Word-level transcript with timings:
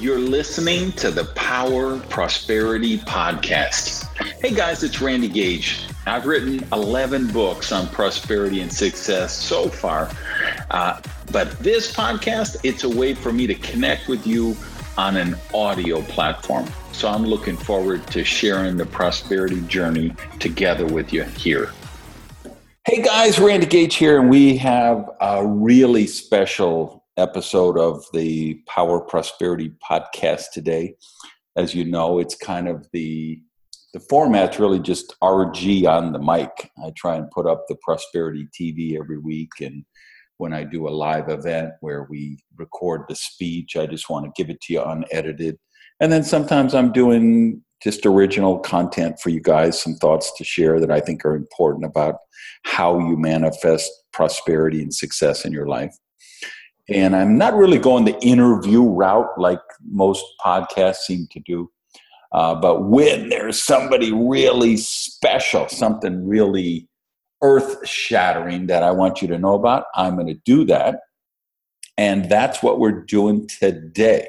You're 0.00 0.18
listening 0.18 0.92
to 0.92 1.10
the 1.10 1.26
Power 1.34 2.00
Prosperity 2.00 2.96
Podcast. 2.96 4.06
Hey 4.40 4.54
guys, 4.54 4.82
it's 4.82 5.02
Randy 5.02 5.28
Gage. 5.28 5.84
I've 6.06 6.24
written 6.24 6.66
11 6.72 7.26
books 7.32 7.70
on 7.70 7.86
prosperity 7.88 8.62
and 8.62 8.72
success 8.72 9.36
so 9.36 9.68
far. 9.68 10.10
Uh, 10.70 11.02
but 11.30 11.50
this 11.58 11.92
podcast, 11.92 12.56
it's 12.64 12.84
a 12.84 12.88
way 12.88 13.12
for 13.12 13.30
me 13.30 13.46
to 13.46 13.54
connect 13.54 14.08
with 14.08 14.26
you 14.26 14.56
on 14.96 15.18
an 15.18 15.36
audio 15.52 16.00
platform. 16.00 16.66
So 16.92 17.06
I'm 17.06 17.26
looking 17.26 17.58
forward 17.58 18.06
to 18.06 18.24
sharing 18.24 18.78
the 18.78 18.86
prosperity 18.86 19.60
journey 19.66 20.14
together 20.38 20.86
with 20.86 21.12
you 21.12 21.24
here. 21.24 21.74
Hey 22.86 23.02
guys, 23.02 23.38
Randy 23.38 23.66
Gage 23.66 23.96
here, 23.96 24.18
and 24.18 24.30
we 24.30 24.56
have 24.56 25.10
a 25.20 25.46
really 25.46 26.06
special 26.06 26.99
episode 27.16 27.78
of 27.78 28.04
the 28.12 28.60
Power 28.66 29.00
Prosperity 29.00 29.72
podcast 29.88 30.46
today. 30.52 30.94
As 31.56 31.74
you 31.74 31.84
know, 31.84 32.18
it's 32.18 32.34
kind 32.34 32.68
of 32.68 32.86
the 32.92 33.40
the 33.92 34.00
format's 34.00 34.60
really 34.60 34.78
just 34.78 35.16
RG 35.20 35.84
on 35.88 36.12
the 36.12 36.20
mic. 36.20 36.70
I 36.84 36.92
try 36.96 37.16
and 37.16 37.30
put 37.32 37.46
up 37.46 37.64
the 37.66 37.76
Prosperity 37.82 38.46
TV 38.58 38.98
every 38.98 39.18
week, 39.18 39.50
and 39.60 39.84
when 40.36 40.52
I 40.54 40.64
do 40.64 40.88
a 40.88 40.90
live 40.90 41.28
event 41.28 41.72
where 41.80 42.06
we 42.08 42.38
record 42.56 43.02
the 43.08 43.16
speech, 43.16 43.76
I 43.76 43.86
just 43.86 44.08
want 44.08 44.24
to 44.24 44.32
give 44.36 44.50
it 44.50 44.60
to 44.62 44.72
you 44.72 44.82
unedited. 44.82 45.58
And 46.00 46.10
then 46.10 46.24
sometimes 46.24 46.74
I'm 46.74 46.92
doing 46.92 47.62
just 47.82 48.06
original 48.06 48.58
content 48.58 49.18
for 49.20 49.30
you 49.30 49.40
guys, 49.40 49.80
some 49.80 49.94
thoughts 49.96 50.32
to 50.38 50.44
share 50.44 50.80
that 50.80 50.90
I 50.90 51.00
think 51.00 51.24
are 51.24 51.34
important 51.34 51.84
about 51.84 52.16
how 52.64 52.98
you 52.98 53.16
manifest 53.16 53.90
prosperity 54.12 54.82
and 54.82 54.94
success 54.94 55.44
in 55.44 55.52
your 55.52 55.66
life. 55.66 55.94
And 56.90 57.14
I'm 57.14 57.38
not 57.38 57.54
really 57.54 57.78
going 57.78 58.04
the 58.04 58.18
interview 58.20 58.82
route 58.82 59.38
like 59.38 59.60
most 59.88 60.24
podcasts 60.44 60.96
seem 61.06 61.28
to 61.30 61.40
do. 61.40 61.70
Uh, 62.32 62.54
but 62.54 62.84
when 62.84 63.28
there's 63.28 63.60
somebody 63.60 64.12
really 64.12 64.76
special, 64.76 65.68
something 65.68 66.26
really 66.26 66.88
earth 67.42 67.86
shattering 67.88 68.66
that 68.66 68.82
I 68.82 68.90
want 68.90 69.22
you 69.22 69.28
to 69.28 69.38
know 69.38 69.54
about, 69.54 69.84
I'm 69.94 70.14
going 70.14 70.26
to 70.26 70.40
do 70.44 70.64
that. 70.66 71.00
And 71.96 72.28
that's 72.28 72.62
what 72.62 72.78
we're 72.78 73.02
doing 73.04 73.46
today 73.46 74.28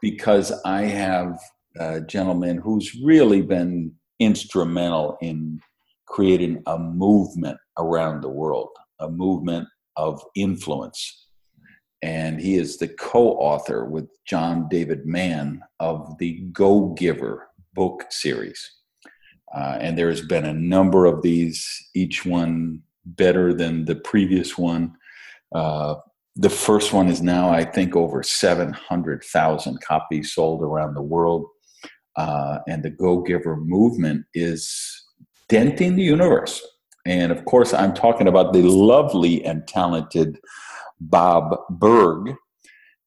because 0.00 0.52
I 0.64 0.82
have 0.82 1.38
a 1.78 2.00
gentleman 2.00 2.58
who's 2.58 2.94
really 3.02 3.42
been 3.42 3.92
instrumental 4.18 5.18
in 5.20 5.60
creating 6.06 6.62
a 6.66 6.78
movement 6.78 7.58
around 7.78 8.22
the 8.22 8.28
world, 8.28 8.70
a 8.98 9.08
movement 9.08 9.68
of 9.96 10.22
influence. 10.34 11.19
And 12.02 12.40
he 12.40 12.56
is 12.56 12.78
the 12.78 12.88
co 12.88 13.32
author 13.32 13.84
with 13.84 14.08
John 14.24 14.68
David 14.68 15.04
Mann 15.06 15.62
of 15.80 16.16
the 16.18 16.40
Go 16.52 16.88
Giver 16.90 17.48
book 17.74 18.06
series. 18.10 18.70
Uh, 19.54 19.78
and 19.80 19.98
there's 19.98 20.24
been 20.24 20.44
a 20.44 20.54
number 20.54 21.06
of 21.06 21.22
these, 21.22 21.66
each 21.94 22.24
one 22.24 22.82
better 23.04 23.52
than 23.52 23.84
the 23.84 23.96
previous 23.96 24.56
one. 24.56 24.94
Uh, 25.54 25.96
the 26.36 26.50
first 26.50 26.92
one 26.92 27.08
is 27.08 27.20
now, 27.20 27.50
I 27.50 27.64
think, 27.64 27.96
over 27.96 28.22
700,000 28.22 29.80
copies 29.80 30.32
sold 30.32 30.62
around 30.62 30.94
the 30.94 31.02
world. 31.02 31.46
Uh, 32.16 32.58
and 32.68 32.82
the 32.82 32.90
Go 32.90 33.20
Giver 33.22 33.56
movement 33.56 34.24
is 34.34 35.04
denting 35.48 35.96
the 35.96 36.02
universe. 36.02 36.64
And 37.06 37.32
of 37.32 37.44
course, 37.44 37.72
I'm 37.74 37.94
talking 37.94 38.28
about 38.28 38.52
the 38.52 38.62
lovely 38.62 39.44
and 39.44 39.66
talented 39.66 40.38
Bob 41.00 41.56
Burg. 41.70 42.34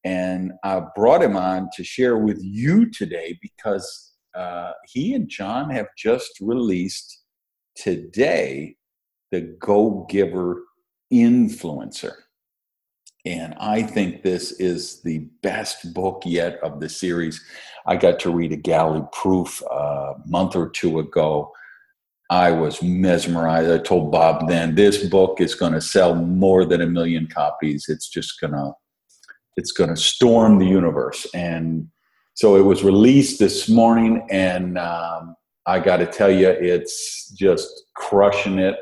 And 0.04 0.52
I 0.62 0.82
brought 0.94 1.22
him 1.22 1.36
on 1.36 1.68
to 1.76 1.84
share 1.84 2.18
with 2.18 2.38
you 2.42 2.90
today 2.90 3.38
because 3.40 4.12
uh, 4.34 4.72
he 4.86 5.14
and 5.14 5.28
John 5.28 5.70
have 5.70 5.86
just 5.96 6.32
released 6.40 7.22
today 7.74 8.76
the 9.30 9.56
Go 9.58 10.06
Giver 10.10 10.62
Influencer. 11.12 12.12
And 13.26 13.54
I 13.58 13.82
think 13.82 14.22
this 14.22 14.52
is 14.52 15.00
the 15.02 15.26
best 15.42 15.94
book 15.94 16.22
yet 16.26 16.58
of 16.62 16.80
the 16.80 16.88
series. 16.90 17.42
I 17.86 17.96
got 17.96 18.18
to 18.20 18.30
read 18.30 18.52
a 18.52 18.56
galley 18.56 19.02
proof 19.12 19.62
a 19.70 20.14
month 20.26 20.54
or 20.56 20.68
two 20.68 20.98
ago. 20.98 21.50
I 22.34 22.50
was 22.50 22.82
mesmerized. 22.82 23.70
I 23.70 23.78
told 23.78 24.10
Bob 24.10 24.48
then 24.48 24.74
this 24.74 25.04
book 25.04 25.40
is 25.40 25.54
going 25.54 25.72
to 25.72 25.80
sell 25.80 26.16
more 26.16 26.64
than 26.64 26.80
a 26.80 26.86
million 26.86 27.28
copies. 27.28 27.86
It's 27.88 28.08
just 28.08 28.40
going 28.40 28.54
to 28.54 28.72
it's 29.56 29.70
going 29.70 29.90
to 29.90 29.96
storm 29.96 30.58
the 30.58 30.66
universe. 30.66 31.28
And 31.32 31.86
so 32.34 32.56
it 32.56 32.62
was 32.62 32.82
released 32.82 33.38
this 33.38 33.68
morning, 33.68 34.26
and 34.28 34.76
um, 34.76 35.36
I 35.64 35.78
got 35.78 35.98
to 35.98 36.06
tell 36.06 36.28
you, 36.28 36.48
it's 36.48 37.30
just 37.30 37.68
crushing 37.94 38.58
it. 38.58 38.74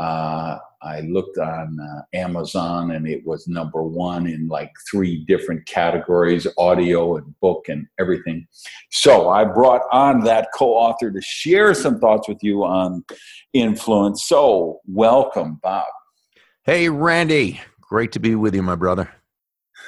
Uh, 0.00 0.58
I 0.82 1.00
looked 1.00 1.38
on 1.38 1.78
uh, 1.78 2.02
Amazon 2.14 2.92
and 2.92 3.06
it 3.06 3.24
was 3.26 3.46
number 3.46 3.82
one 3.82 4.26
in 4.26 4.48
like 4.48 4.72
three 4.90 5.24
different 5.26 5.66
categories 5.66 6.46
audio 6.56 7.16
and 7.16 7.38
book 7.40 7.68
and 7.68 7.86
everything. 7.98 8.46
So 8.90 9.28
I 9.28 9.44
brought 9.44 9.82
on 9.92 10.20
that 10.24 10.48
co 10.54 10.70
author 10.74 11.10
to 11.10 11.20
share 11.20 11.74
some 11.74 11.98
thoughts 11.98 12.28
with 12.28 12.42
you 12.42 12.64
on 12.64 13.04
influence. 13.52 14.24
So, 14.24 14.80
welcome, 14.86 15.60
Bob. 15.62 15.86
Hey, 16.64 16.88
Randy. 16.88 17.60
Great 17.80 18.12
to 18.12 18.20
be 18.20 18.34
with 18.34 18.54
you, 18.54 18.62
my 18.62 18.76
brother. 18.76 19.10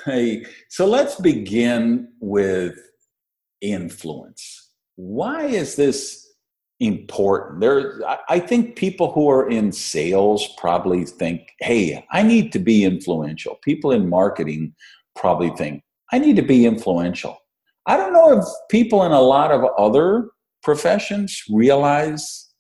Hey, 0.04 0.44
so 0.69 0.86
let's 0.86 1.14
begin 1.20 2.12
with 2.20 2.76
influence. 3.60 4.70
Why 4.97 5.44
is 5.47 5.76
this 5.76 6.22
important? 6.82 7.60
There, 7.60 8.00
I 8.28 8.41
think 8.41 8.76
people 8.76 9.12
who 9.12 9.31
are 9.31 9.48
in 9.48 9.72
sales 9.72 10.47
probably 10.59 11.04
think, 11.04 11.48
"Hey, 11.60 12.04
I 12.10 12.22
need 12.22 12.53
to 12.53 12.59
be 12.59 12.84
influential." 12.84 13.59
People 13.62 13.93
in 13.93 14.09
marketing 14.09 14.75
probably 15.15 15.50
think, 15.50 15.82
"I 16.12 16.19
need 16.19 16.37
to 16.37 16.42
be 16.42 16.66
influential." 16.66 17.38
I 17.87 17.97
don't 17.97 18.12
know 18.12 18.38
if 18.38 18.44
people 18.71 19.03
in 19.04 19.12
a 19.12 19.21
lot 19.21 19.50
of 19.50 19.65
other 19.76 20.31
professions 20.62 21.42
realize 21.50 22.53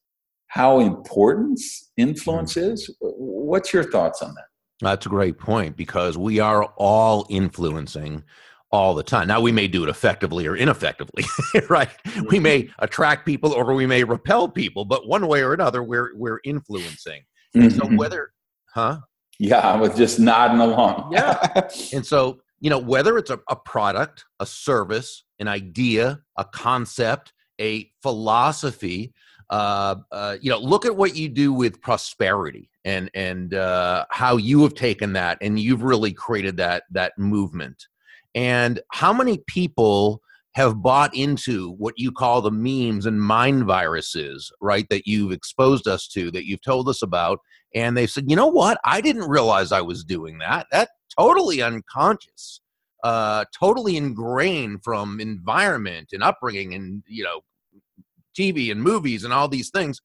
how 0.48 0.80
important 0.80 1.60
influence 1.96 2.54
mm. 2.54 2.72
is. 2.72 2.90
What's 3.00 3.72
your 3.72 3.84
thoughts 3.84 4.20
on 4.20 4.34
that? 4.34 4.46
That's 4.80 5.06
a 5.06 5.08
great 5.08 5.38
point 5.38 5.76
because 5.76 6.18
we 6.18 6.40
are 6.40 6.64
all 6.76 7.26
influencing 7.30 8.24
all 8.72 8.94
the 8.94 9.02
time. 9.02 9.28
Now 9.28 9.40
we 9.40 9.52
may 9.52 9.68
do 9.68 9.84
it 9.84 9.90
effectively 9.90 10.46
or 10.46 10.56
ineffectively, 10.56 11.24
right? 11.68 11.90
We 12.28 12.40
may 12.40 12.62
mm-hmm. 12.62 12.84
attract 12.84 13.26
people 13.26 13.52
or 13.52 13.72
we 13.74 13.86
may 13.86 14.02
repel 14.02 14.48
people, 14.48 14.84
but 14.84 15.06
one 15.06 15.26
way 15.26 15.42
or 15.42 15.52
another, 15.52 15.82
we're 15.82 16.16
we're 16.16 16.40
influencing. 16.44 17.22
And 17.54 17.64
mm-hmm. 17.64 17.78
so 17.78 17.96
whether, 17.96 18.32
huh? 18.74 19.00
Yeah, 19.38 19.58
I 19.58 19.76
was 19.76 19.94
just 19.94 20.18
nodding 20.18 20.60
along. 20.60 21.12
yeah, 21.12 21.68
and 21.92 22.04
so 22.04 22.40
you 22.60 22.70
know 22.70 22.78
whether 22.78 23.18
it's 23.18 23.30
a, 23.30 23.38
a 23.48 23.56
product, 23.56 24.24
a 24.40 24.46
service, 24.46 25.24
an 25.38 25.48
idea, 25.48 26.20
a 26.38 26.44
concept, 26.44 27.32
a 27.60 27.90
philosophy. 28.02 29.12
Uh, 29.50 29.96
uh, 30.10 30.38
you 30.40 30.48
know, 30.48 30.58
look 30.58 30.86
at 30.86 30.96
what 30.96 31.14
you 31.14 31.28
do 31.28 31.52
with 31.52 31.78
prosperity 31.82 32.70
and 32.86 33.10
and 33.12 33.52
uh, 33.52 34.06
how 34.08 34.38
you 34.38 34.62
have 34.62 34.72
taken 34.72 35.12
that 35.12 35.36
and 35.42 35.58
you've 35.60 35.82
really 35.82 36.10
created 36.10 36.56
that 36.56 36.84
that 36.90 37.12
movement 37.18 37.86
and 38.34 38.80
how 38.92 39.12
many 39.12 39.42
people 39.46 40.22
have 40.54 40.82
bought 40.82 41.14
into 41.14 41.72
what 41.72 41.94
you 41.96 42.12
call 42.12 42.42
the 42.42 42.50
memes 42.50 43.06
and 43.06 43.22
mind 43.22 43.64
viruses, 43.64 44.52
right? 44.60 44.86
That 44.90 45.06
you've 45.06 45.32
exposed 45.32 45.88
us 45.88 46.06
to, 46.08 46.30
that 46.30 46.46
you've 46.46 46.62
told 46.62 46.88
us 46.88 47.02
about. 47.02 47.40
And 47.74 47.96
they 47.96 48.06
said, 48.06 48.28
you 48.28 48.36
know 48.36 48.48
what? 48.48 48.78
I 48.84 49.00
didn't 49.00 49.28
realize 49.28 49.72
I 49.72 49.80
was 49.80 50.04
doing 50.04 50.38
that. 50.38 50.66
That 50.70 50.90
totally 51.18 51.62
unconscious, 51.62 52.60
uh, 53.02 53.46
totally 53.58 53.96
ingrained 53.96 54.84
from 54.84 55.20
environment 55.20 56.10
and 56.12 56.22
upbringing 56.22 56.74
and, 56.74 57.02
you 57.08 57.24
know, 57.24 57.40
TV 58.38 58.70
and 58.70 58.82
movies 58.82 59.24
and 59.24 59.32
all 59.32 59.48
these 59.48 59.70
things. 59.70 60.02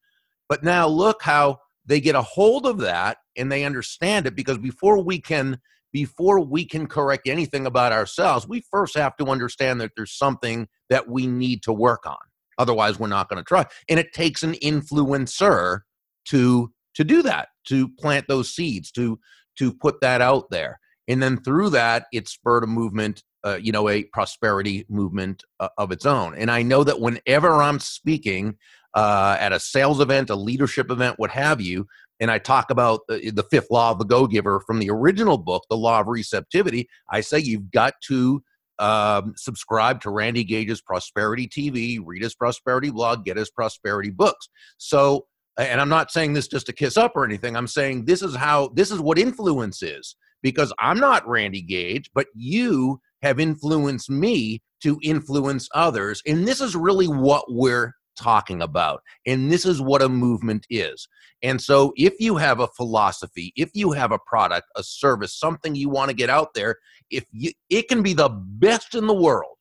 But 0.48 0.64
now 0.64 0.88
look 0.88 1.22
how 1.22 1.60
they 1.86 2.00
get 2.00 2.16
a 2.16 2.22
hold 2.22 2.66
of 2.66 2.80
that 2.80 3.18
and 3.36 3.52
they 3.52 3.66
understand 3.66 4.28
it 4.28 4.36
because 4.36 4.58
before 4.58 5.04
we 5.04 5.20
can 5.20 5.60
before 5.98 6.40
we 6.40 6.64
can 6.64 6.86
correct 6.86 7.28
anything 7.28 7.66
about 7.66 7.92
ourselves, 7.92 8.48
we 8.48 8.64
first 8.70 8.96
have 8.96 9.18
to 9.18 9.26
understand 9.26 9.82
that 9.82 9.90
there's 9.98 10.16
something 10.16 10.68
that 10.92 11.10
we 11.10 11.26
need 11.26 11.64
to 11.64 11.74
work 11.74 12.06
on. 12.06 12.24
Otherwise, 12.60 13.00
we're 13.00 13.08
not 13.08 13.28
going 13.30 13.40
to 13.40 13.44
try. 13.44 13.66
And 13.90 14.00
it 14.00 14.14
takes 14.14 14.44
an 14.44 14.54
influencer 14.54 15.80
to 16.26 16.72
to 16.94 17.04
do 17.04 17.24
that, 17.24 17.48
to 17.70 17.90
plant 17.90 18.28
those 18.28 18.54
seeds, 18.54 18.92
to 18.92 19.20
to 19.58 19.74
put 19.74 20.00
that 20.02 20.22
out 20.22 20.52
there. 20.52 20.80
And 21.08 21.24
then 21.24 21.38
through 21.38 21.72
that, 21.72 22.06
it 22.14 22.28
spurred 22.28 22.64
a 22.64 22.68
movement, 22.68 23.24
uh, 23.44 23.58
you 23.60 23.72
know, 23.72 23.90
a 23.90 24.04
prosperity 24.04 24.86
movement 24.88 25.44
uh, 25.60 25.70
of 25.80 25.92
its 25.92 26.06
own. 26.06 26.36
And 26.36 26.52
I 26.52 26.62
know 26.62 26.84
that 26.84 27.00
whenever 27.00 27.54
I'm 27.56 27.80
speaking 27.80 28.58
uh, 28.94 29.36
at 29.40 29.52
a 29.52 29.60
sales 29.60 30.00
event, 30.00 30.30
a 30.30 30.36
leadership 30.36 30.92
event, 30.92 31.18
what 31.18 31.32
have 31.32 31.60
you, 31.60 31.88
and 32.20 32.32
I 32.32 32.40
talk 32.40 32.72
about 32.72 33.02
the, 33.08 33.32
the 33.32 33.44
fifth 33.44 33.70
law 33.70 33.92
of 33.92 34.00
the 34.00 34.06
go 34.06 34.28
giver 34.28 34.60
from 34.62 34.80
the 34.80 34.90
original 34.90 35.38
book, 35.38 35.66
The 35.70 35.78
Law 35.78 36.00
of 36.00 36.08
Receptivity, 36.08 36.88
I 37.10 37.22
say 37.22 37.40
you've 37.40 37.72
got 37.72 37.94
to 38.08 38.44
um, 38.80 39.34
subscribe 39.36 40.02
to 40.02 40.10
Randy 40.10 40.44
Gage's 40.44 40.82
Prosperity 40.82 41.48
TV, 41.48 42.00
read 42.04 42.22
his 42.22 42.36
prosperity 42.36 42.90
blog, 42.90 43.26
get 43.26 43.38
his 43.38 43.50
prosperity 43.50 44.12
books. 44.12 44.50
So, 44.78 45.26
and 45.58 45.82
I'm 45.82 45.90
not 45.90 46.12
saying 46.12 46.34
this 46.34 46.48
just 46.48 46.68
to 46.68 46.74
kiss 46.74 46.98
up 46.98 47.14
or 47.16 47.26
anything. 47.26 47.56
I'm 47.56 47.68
saying 47.68 48.06
this 48.06 48.22
is 48.22 48.36
how 48.36 48.70
this 48.70 48.92
is 48.92 49.00
what 49.00 49.18
influence 49.18 49.82
is 49.82 50.16
because 50.44 50.72
I'm 50.80 51.00
not 51.00 51.28
Randy 51.28 51.62
Gage, 51.62 52.12
but 52.14 52.28
you 52.36 53.02
have 53.24 53.40
influenced 53.40 54.10
me 54.10 54.62
to 54.84 55.00
influence 55.02 55.68
others. 55.74 56.22
And 56.28 56.48
this 56.48 56.62
is 56.62 56.76
really 56.76 57.08
what 57.08 57.46
we're 57.52 57.94
talking 58.18 58.62
about. 58.62 59.02
And 59.26 59.52
this 59.52 59.66
is 59.66 59.82
what 59.82 60.02
a 60.02 60.10
movement 60.10 60.66
is. 60.70 61.08
And 61.44 61.62
so, 61.62 61.94
if 61.96 62.16
you 62.20 62.38
have 62.38 62.60
a 62.60 62.68
philosophy, 62.68 63.54
if 63.56 63.70
you 63.74 63.92
have 63.92 64.12
a 64.12 64.20
product, 64.26 64.68
a 64.76 64.84
service, 64.84 65.38
something 65.38 65.76
you 65.76 65.90
want 65.90 66.10
to 66.10 66.16
get 66.16 66.30
out 66.30 66.54
there, 66.56 66.78
if 67.12 67.26
you, 67.32 67.52
it 67.70 67.88
can 67.88 68.02
be 68.02 68.14
the 68.14 68.30
best 68.30 68.96
in 68.96 69.08
the 69.08 69.14
world, 69.14 69.56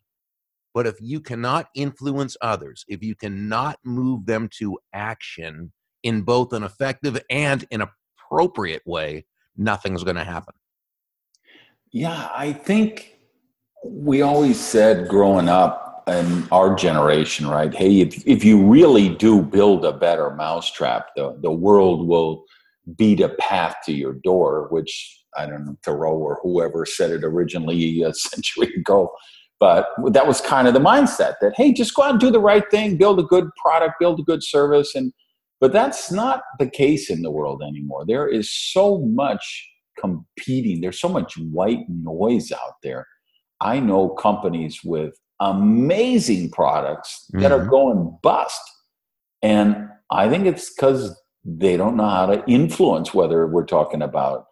but 0.74 0.86
if 0.86 0.96
you 1.00 1.20
cannot 1.20 1.68
influence 1.74 2.36
others, 2.40 2.84
if 2.88 3.02
you 3.02 3.14
cannot 3.14 3.78
move 3.84 4.26
them 4.26 4.48
to 4.58 4.78
action 4.92 5.72
in 6.02 6.22
both 6.22 6.52
an 6.52 6.62
effective 6.62 7.20
and 7.30 7.66
an 7.70 7.82
appropriate 7.82 8.82
way, 8.86 9.24
nothing's 9.56 10.04
going 10.04 10.16
to 10.16 10.24
happen. 10.24 10.54
Yeah, 11.92 12.30
I 12.34 12.52
think 12.52 13.18
we 13.84 14.22
always 14.22 14.60
said 14.60 15.08
growing 15.08 15.48
up 15.48 15.85
in 16.08 16.46
our 16.52 16.74
generation, 16.74 17.46
right? 17.46 17.74
Hey, 17.74 18.00
if, 18.00 18.26
if 18.26 18.44
you 18.44 18.64
really 18.64 19.08
do 19.08 19.42
build 19.42 19.84
a 19.84 19.92
better 19.92 20.30
mousetrap, 20.30 21.08
the, 21.16 21.36
the 21.42 21.50
world 21.50 22.06
will 22.06 22.44
beat 22.96 23.20
a 23.20 23.30
path 23.30 23.76
to 23.86 23.92
your 23.92 24.14
door, 24.22 24.68
which 24.70 25.24
I 25.36 25.46
don't 25.46 25.66
know, 25.66 25.76
Thoreau 25.84 26.14
or 26.14 26.38
whoever 26.42 26.86
said 26.86 27.10
it 27.10 27.24
originally 27.24 28.02
a 28.06 28.14
century 28.14 28.72
ago. 28.74 29.10
But 29.58 29.88
that 30.08 30.26
was 30.26 30.40
kind 30.40 30.68
of 30.68 30.74
the 30.74 30.80
mindset 30.80 31.34
that, 31.40 31.54
hey, 31.56 31.72
just 31.72 31.94
go 31.94 32.02
out 32.02 32.10
and 32.10 32.20
do 32.20 32.30
the 32.30 32.40
right 32.40 32.64
thing, 32.70 32.98
build 32.98 33.18
a 33.18 33.22
good 33.22 33.48
product, 33.60 33.94
build 33.98 34.20
a 34.20 34.22
good 34.22 34.44
service. 34.44 34.94
And 34.94 35.12
but 35.60 35.72
that's 35.72 36.12
not 36.12 36.42
the 36.58 36.68
case 36.68 37.08
in 37.08 37.22
the 37.22 37.30
world 37.30 37.62
anymore. 37.66 38.04
There 38.06 38.28
is 38.28 38.52
so 38.52 38.98
much 38.98 39.66
competing, 39.98 40.82
there's 40.82 41.00
so 41.00 41.08
much 41.08 41.38
white 41.38 41.88
noise 41.88 42.52
out 42.52 42.74
there. 42.82 43.06
I 43.62 43.80
know 43.80 44.10
companies 44.10 44.80
with 44.84 45.18
amazing 45.40 46.50
products 46.50 47.26
that 47.32 47.50
mm-hmm. 47.50 47.52
are 47.52 47.66
going 47.66 48.16
bust. 48.22 48.60
And 49.42 49.88
I 50.10 50.28
think 50.28 50.46
it's 50.46 50.72
because 50.72 51.20
they 51.44 51.76
don't 51.76 51.96
know 51.96 52.08
how 52.08 52.26
to 52.26 52.44
influence, 52.46 53.14
whether 53.14 53.46
we're 53.46 53.66
talking 53.66 54.02
about 54.02 54.46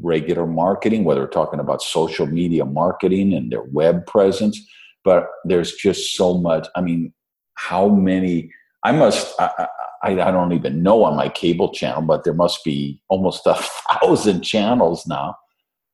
regular 0.00 0.46
marketing, 0.46 1.04
whether 1.04 1.20
we're 1.20 1.28
talking 1.28 1.60
about 1.60 1.82
social 1.82 2.26
media 2.26 2.64
marketing 2.64 3.32
and 3.32 3.50
their 3.50 3.62
web 3.62 4.06
presence. 4.06 4.60
But 5.04 5.28
there's 5.44 5.72
just 5.72 6.14
so 6.16 6.34
much. 6.34 6.68
I 6.76 6.80
mean, 6.80 7.12
how 7.54 7.88
many? 7.88 8.50
I 8.84 8.92
must. 8.92 9.34
I, 9.40 9.68
I, 10.02 10.10
I 10.12 10.30
don't 10.30 10.52
even 10.52 10.82
know 10.82 11.02
on 11.04 11.16
my 11.16 11.28
cable 11.28 11.72
channel, 11.72 12.02
but 12.02 12.24
there 12.24 12.34
must 12.34 12.62
be 12.64 13.00
almost 13.08 13.46
a 13.46 13.54
thousand 14.00 14.42
channels 14.42 15.06
now 15.06 15.36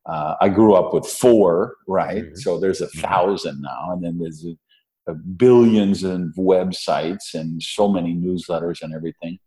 uh, 0.06 0.34
I 0.40 0.48
grew 0.48 0.74
up 0.74 0.92
with 0.92 1.06
four, 1.06 1.76
right? 1.88 2.24
Mm-hmm. 2.24 2.36
So 2.36 2.58
there's 2.58 2.80
a 2.80 2.86
mm-hmm. 2.86 3.00
thousand 3.00 3.62
now, 3.62 3.92
and 3.92 4.04
then 4.04 4.18
there's 4.18 4.44
a, 4.44 5.12
a 5.12 5.14
billions 5.14 6.02
of 6.04 6.20
websites 6.36 7.34
and 7.34 7.62
so 7.62 7.88
many 7.88 8.14
newsletters 8.14 8.82
and 8.82 8.94
everything. 8.94 9.38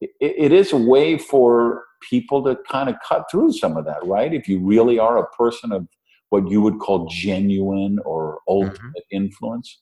It, 0.00 0.10
it 0.20 0.52
is 0.52 0.72
a 0.72 0.78
way 0.78 1.18
for 1.18 1.84
people 2.08 2.42
to 2.44 2.56
kind 2.68 2.88
of 2.88 2.96
cut 3.06 3.24
through 3.30 3.52
some 3.52 3.76
of 3.76 3.84
that, 3.84 4.04
right? 4.04 4.32
If 4.32 4.48
you 4.48 4.60
really 4.60 4.98
are 4.98 5.18
a 5.18 5.28
person 5.30 5.72
of 5.72 5.86
what 6.30 6.48
you 6.48 6.62
would 6.62 6.78
call 6.78 7.06
genuine 7.06 7.98
or 8.04 8.38
ultimate 8.48 8.78
mm-hmm. 8.78 9.16
influence. 9.16 9.80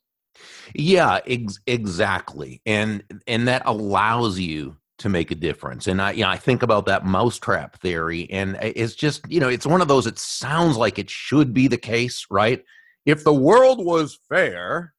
Yeah, 0.75 1.21
ex- 1.27 1.61
exactly, 1.67 2.61
and 2.65 3.03
and 3.27 3.49
that 3.49 3.63
allows 3.67 4.39
you 4.39 4.77
to 4.99 5.09
make 5.09 5.31
a 5.31 5.35
difference. 5.35 5.87
And 5.87 6.03
I, 6.03 6.13
you 6.13 6.23
know, 6.23 6.29
I 6.29 6.37
think 6.37 6.63
about 6.63 6.87
that 6.87 7.05
mousetrap 7.05 7.81
theory, 7.81 8.29
and 8.31 8.59
it's 8.61 8.95
just, 8.95 9.23
you 9.31 9.41
know, 9.41 9.49
it's 9.49 9.67
one 9.67 9.81
of 9.81 9.89
those. 9.89 10.07
It 10.07 10.19
sounds 10.19 10.77
like 10.77 10.99
it 10.99 11.09
should 11.09 11.55
be 11.55 11.69
the 11.69 11.79
case, 11.79 12.27
right? 12.31 12.65
If 13.07 13.25
the 13.25 13.33
world 13.33 13.85
was 13.85 14.19
fair, 14.29 14.95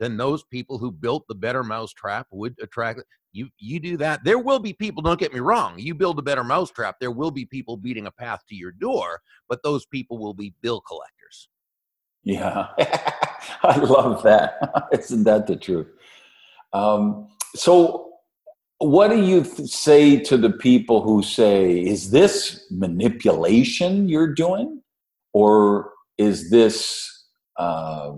then 0.00 0.16
those 0.16 0.44
people 0.44 0.78
who 0.78 0.90
built 0.90 1.26
the 1.28 1.34
better 1.34 1.62
mousetrap 1.62 2.26
would 2.30 2.56
attract. 2.62 3.02
You, 3.32 3.48
you 3.58 3.78
do 3.78 3.96
that. 3.98 4.24
There 4.24 4.38
will 4.38 4.58
be 4.58 4.72
people. 4.72 5.02
Don't 5.02 5.20
get 5.20 5.34
me 5.34 5.40
wrong. 5.40 5.78
You 5.78 5.94
build 5.94 6.18
a 6.18 6.22
better 6.22 6.44
mousetrap. 6.44 6.96
There 6.98 7.10
will 7.10 7.30
be 7.30 7.44
people 7.44 7.76
beating 7.76 8.06
a 8.06 8.10
path 8.10 8.40
to 8.48 8.54
your 8.54 8.72
door, 8.72 9.20
but 9.48 9.62
those 9.62 9.84
people 9.86 10.18
will 10.18 10.34
be 10.34 10.54
bill 10.62 10.80
collectors. 10.80 11.48
Yeah, 12.24 12.68
I 13.62 13.78
love 13.78 14.22
that. 14.22 14.88
Isn't 14.92 15.24
that 15.24 15.46
the 15.46 15.56
truth? 15.56 15.88
Um, 16.72 17.28
so 17.54 18.07
what 18.78 19.08
do 19.08 19.20
you 19.20 19.44
say 19.44 20.18
to 20.20 20.36
the 20.36 20.50
people 20.50 21.02
who 21.02 21.22
say, 21.22 21.80
is 21.80 22.10
this 22.10 22.66
manipulation 22.70 24.08
you're 24.08 24.32
doing? 24.32 24.82
Or 25.32 25.92
is 26.16 26.50
this 26.50 27.26
uh, 27.56 28.12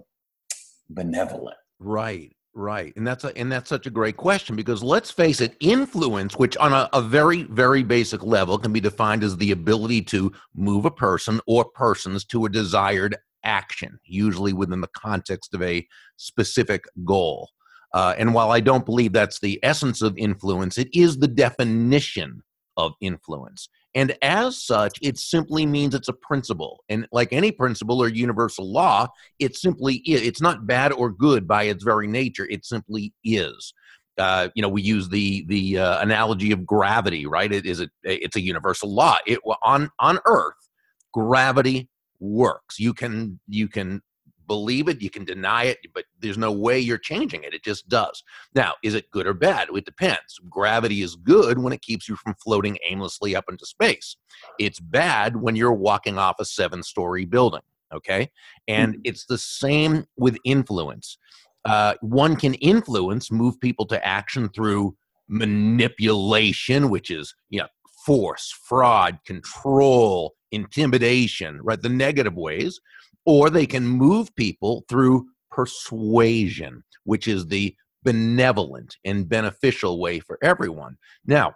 benevolent? 0.90 1.56
Right, 1.78 2.36
right. 2.54 2.94
And 2.96 3.06
that's 3.06 3.24
a, 3.24 3.36
and 3.36 3.50
that's 3.50 3.70
such 3.70 3.86
a 3.86 3.90
great 3.90 4.18
question 4.18 4.54
because 4.54 4.82
let's 4.82 5.10
face 5.10 5.40
it, 5.40 5.56
influence, 5.60 6.34
which 6.36 6.56
on 6.58 6.72
a, 6.72 6.88
a 6.92 7.00
very, 7.00 7.44
very 7.44 7.82
basic 7.82 8.22
level 8.22 8.58
can 8.58 8.72
be 8.72 8.80
defined 8.80 9.24
as 9.24 9.36
the 9.38 9.52
ability 9.52 10.02
to 10.02 10.30
move 10.54 10.84
a 10.84 10.90
person 10.90 11.40
or 11.46 11.64
persons 11.64 12.24
to 12.26 12.44
a 12.44 12.50
desired 12.50 13.16
action, 13.44 13.98
usually 14.04 14.52
within 14.52 14.82
the 14.82 14.88
context 14.88 15.54
of 15.54 15.62
a 15.62 15.86
specific 16.16 16.84
goal. 17.04 17.48
Uh, 17.92 18.14
and 18.18 18.34
while 18.34 18.52
I 18.52 18.60
don't 18.60 18.86
believe 18.86 19.12
that's 19.12 19.40
the 19.40 19.58
essence 19.62 20.02
of 20.02 20.16
influence, 20.16 20.78
it 20.78 20.88
is 20.94 21.18
the 21.18 21.28
definition 21.28 22.42
of 22.76 22.92
influence. 23.00 23.68
And 23.94 24.16
as 24.22 24.62
such, 24.62 24.98
it 25.02 25.18
simply 25.18 25.66
means 25.66 25.94
it's 25.94 26.08
a 26.08 26.12
principle. 26.12 26.84
And 26.88 27.08
like 27.10 27.32
any 27.32 27.50
principle 27.50 28.00
or 28.00 28.08
universal 28.08 28.70
law, 28.70 29.08
it 29.40 29.56
simply 29.56 29.96
is. 30.06 30.22
It's 30.22 30.40
not 30.40 30.66
bad 30.66 30.92
or 30.92 31.10
good 31.10 31.48
by 31.48 31.64
its 31.64 31.82
very 31.82 32.06
nature. 32.06 32.46
It 32.48 32.64
simply 32.64 33.12
is. 33.24 33.74
Uh, 34.16 34.48
you 34.54 34.62
know, 34.62 34.68
we 34.68 34.82
use 34.82 35.08
the 35.08 35.44
the 35.48 35.78
uh, 35.78 36.00
analogy 36.02 36.52
of 36.52 36.66
gravity, 36.66 37.26
right? 37.26 37.52
It 37.52 37.66
is 37.66 37.80
a 37.80 37.88
it's 38.04 38.36
a 38.36 38.40
universal 38.40 38.92
law. 38.92 39.16
It 39.26 39.40
on 39.62 39.90
on 39.98 40.18
Earth, 40.26 40.68
gravity 41.12 41.88
works. 42.20 42.78
You 42.78 42.92
can 42.92 43.40
you 43.48 43.66
can 43.66 44.02
believe 44.50 44.88
it, 44.88 45.00
you 45.00 45.10
can 45.10 45.24
deny 45.24 45.62
it, 45.62 45.78
but 45.94 46.06
there's 46.18 46.36
no 46.36 46.50
way 46.50 46.76
you're 46.76 46.98
changing 46.98 47.44
it. 47.44 47.54
It 47.54 47.62
just 47.62 47.88
does. 47.88 48.24
Now, 48.52 48.72
is 48.82 48.94
it 48.94 49.08
good 49.12 49.28
or 49.28 49.32
bad? 49.32 49.68
It 49.72 49.84
depends. 49.84 50.40
Gravity 50.48 51.02
is 51.02 51.14
good 51.14 51.60
when 51.60 51.72
it 51.72 51.82
keeps 51.82 52.08
you 52.08 52.16
from 52.16 52.34
floating 52.42 52.76
aimlessly 52.90 53.36
up 53.36 53.44
into 53.48 53.64
space. 53.64 54.16
It's 54.58 54.80
bad 54.80 55.36
when 55.36 55.54
you're 55.54 55.72
walking 55.72 56.18
off 56.18 56.40
a 56.40 56.44
seven 56.44 56.82
story 56.82 57.26
building. 57.26 57.60
Okay. 57.94 58.28
And 58.66 58.94
mm-hmm. 58.94 59.02
it's 59.04 59.24
the 59.26 59.38
same 59.38 60.04
with 60.16 60.36
influence. 60.44 61.16
Uh, 61.64 61.94
one 62.00 62.34
can 62.34 62.54
influence, 62.54 63.30
move 63.30 63.60
people 63.60 63.86
to 63.86 64.04
action 64.04 64.48
through 64.48 64.96
manipulation, 65.28 66.90
which 66.90 67.12
is, 67.12 67.36
you 67.50 67.60
know, 67.60 67.68
force, 68.04 68.52
fraud, 68.66 69.20
control, 69.24 70.34
intimidation, 70.50 71.60
right? 71.62 71.80
The 71.80 71.88
negative 71.88 72.34
ways 72.34 72.80
or 73.30 73.48
they 73.48 73.64
can 73.64 73.86
move 73.86 74.34
people 74.34 74.84
through 74.88 75.24
persuasion, 75.52 76.82
which 77.04 77.28
is 77.28 77.46
the 77.46 77.72
benevolent 78.02 78.96
and 79.04 79.28
beneficial 79.28 80.00
way 80.00 80.18
for 80.18 80.36
everyone. 80.42 80.98
Now, 81.24 81.54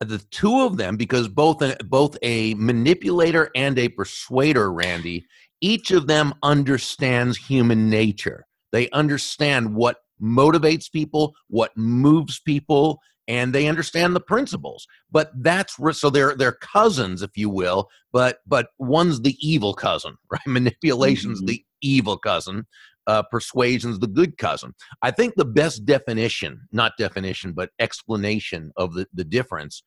the 0.00 0.18
two 0.32 0.62
of 0.62 0.76
them, 0.76 0.96
because 0.96 1.28
both 1.28 1.62
both 1.84 2.18
a 2.22 2.54
manipulator 2.54 3.48
and 3.54 3.78
a 3.78 3.90
persuader, 3.90 4.72
Randy, 4.72 5.24
each 5.60 5.92
of 5.92 6.08
them 6.08 6.34
understands 6.42 7.38
human 7.38 7.88
nature. 7.88 8.44
They 8.72 8.90
understand 8.90 9.72
what 9.72 9.98
motivates 10.20 10.90
people, 10.90 11.36
what 11.46 11.76
moves 11.76 12.40
people, 12.40 12.98
and 13.28 13.52
they 13.52 13.66
understand 13.66 14.14
the 14.14 14.20
principles. 14.20 14.86
But 15.10 15.30
that's 15.36 15.76
so 15.98 16.10
they're 16.10 16.34
they're 16.34 16.52
cousins 16.52 17.22
if 17.22 17.36
you 17.36 17.50
will 17.50 17.88
but 18.12 18.38
but 18.46 18.68
one's 18.78 19.20
the 19.20 19.36
evil 19.46 19.74
cousin 19.74 20.16
right? 20.30 20.46
Manipulation's 20.46 21.40
mm-hmm. 21.40 21.46
the 21.46 21.64
evil 21.80 22.18
cousin. 22.18 22.66
Uh, 23.08 23.22
persuasion's 23.22 24.00
the 24.00 24.08
good 24.08 24.36
cousin. 24.36 24.74
I 25.00 25.12
think 25.12 25.34
the 25.36 25.44
best 25.44 25.84
definition 25.84 26.60
not 26.72 26.92
definition 26.98 27.52
but 27.52 27.70
explanation 27.78 28.72
of 28.76 28.94
the, 28.94 29.06
the 29.14 29.22
difference 29.22 29.82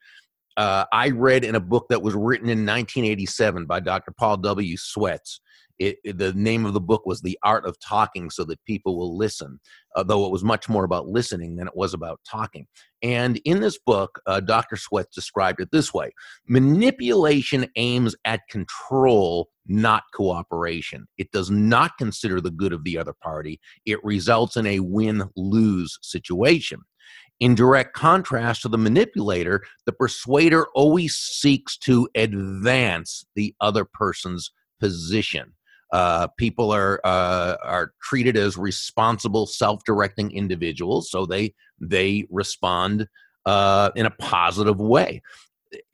uh, 0.56 0.86
i 0.94 1.10
read 1.10 1.44
in 1.44 1.56
a 1.56 1.60
book 1.60 1.86
that 1.90 2.02
was 2.02 2.16
written 2.16 2.48
in 2.50 2.60
1987 2.60 3.66
by 3.66 3.80
dr 3.82 4.12
paul 4.18 4.38
w. 4.38 4.78
Swets 4.78 5.42
it, 5.80 5.98
it, 6.04 6.18
the 6.18 6.34
name 6.34 6.66
of 6.66 6.74
the 6.74 6.82
book 6.82 7.06
was 7.06 7.22
The 7.22 7.40
Art 7.44 7.66
of 7.66 7.80
Talking 7.80 8.30
So 8.30 8.44
That 8.44 8.64
People 8.66 8.98
Will 8.98 9.18
Listen, 9.18 9.60
though 10.06 10.26
it 10.26 10.32
was 10.32 10.44
much 10.44 10.70
more 10.70 10.84
about 10.84 11.08
listening 11.08 11.56
than 11.56 11.68
it 11.68 11.76
was 11.76 11.94
about 11.94 12.20
talking. 12.30 12.68
And 13.02 13.42
in 13.46 13.62
this 13.62 13.80
book, 13.80 14.20
uh, 14.28 14.42
Dr. 14.42 14.76
Swets 14.76 15.16
described 15.16 15.62
it 15.62 15.70
this 15.72 15.94
way 15.94 16.12
manipulation 16.48 17.68
aims 17.76 18.16
at 18.26 18.42
control, 18.50 19.50
not 19.68 20.04
cooperation. 20.14 21.08
It 21.18 21.32
does 21.32 21.50
not 21.50 21.98
consider 21.98 22.42
the 22.42 22.52
good 22.52 22.74
of 22.74 22.84
the 22.84 22.98
other 22.98 23.14
party, 23.24 23.60
it 23.86 24.04
results 24.04 24.58
in 24.58 24.68
a 24.68 24.82
win 24.82 25.30
lose 25.36 25.98
situation. 26.02 26.82
In 27.40 27.56
direct 27.56 27.94
contrast 27.94 28.64
to 28.64 28.68
the 28.68 28.78
manipulator, 28.78 29.64
the 29.86 29.94
persuader 29.94 30.68
always 30.76 31.16
seeks 31.16 31.78
to 31.78 32.10
advance 32.14 33.24
the 33.36 33.56
other 33.62 33.86
person's 33.86 34.52
position. 34.82 35.54
Uh, 35.92 36.28
people 36.38 36.72
are 36.72 37.02
uh, 37.04 37.56
are 37.64 37.94
treated 38.02 38.38
as 38.38 38.58
responsible, 38.58 39.48
self-directing 39.48 40.32
individuals, 40.32 41.10
so 41.10 41.26
they 41.26 41.54
they 41.80 42.26
respond 42.30 43.08
uh, 43.46 43.90
in 43.96 44.06
a 44.06 44.12
positive 44.12 44.80
way. 44.80 45.22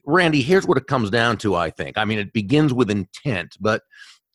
Randy, 0.05 0.41
here's 0.41 0.67
what 0.67 0.77
it 0.77 0.87
comes 0.87 1.09
down 1.09 1.37
to. 1.37 1.55
I 1.55 1.69
think. 1.69 1.97
I 1.97 2.05
mean, 2.05 2.19
it 2.19 2.33
begins 2.33 2.73
with 2.73 2.91
intent, 2.91 3.57
but 3.59 3.83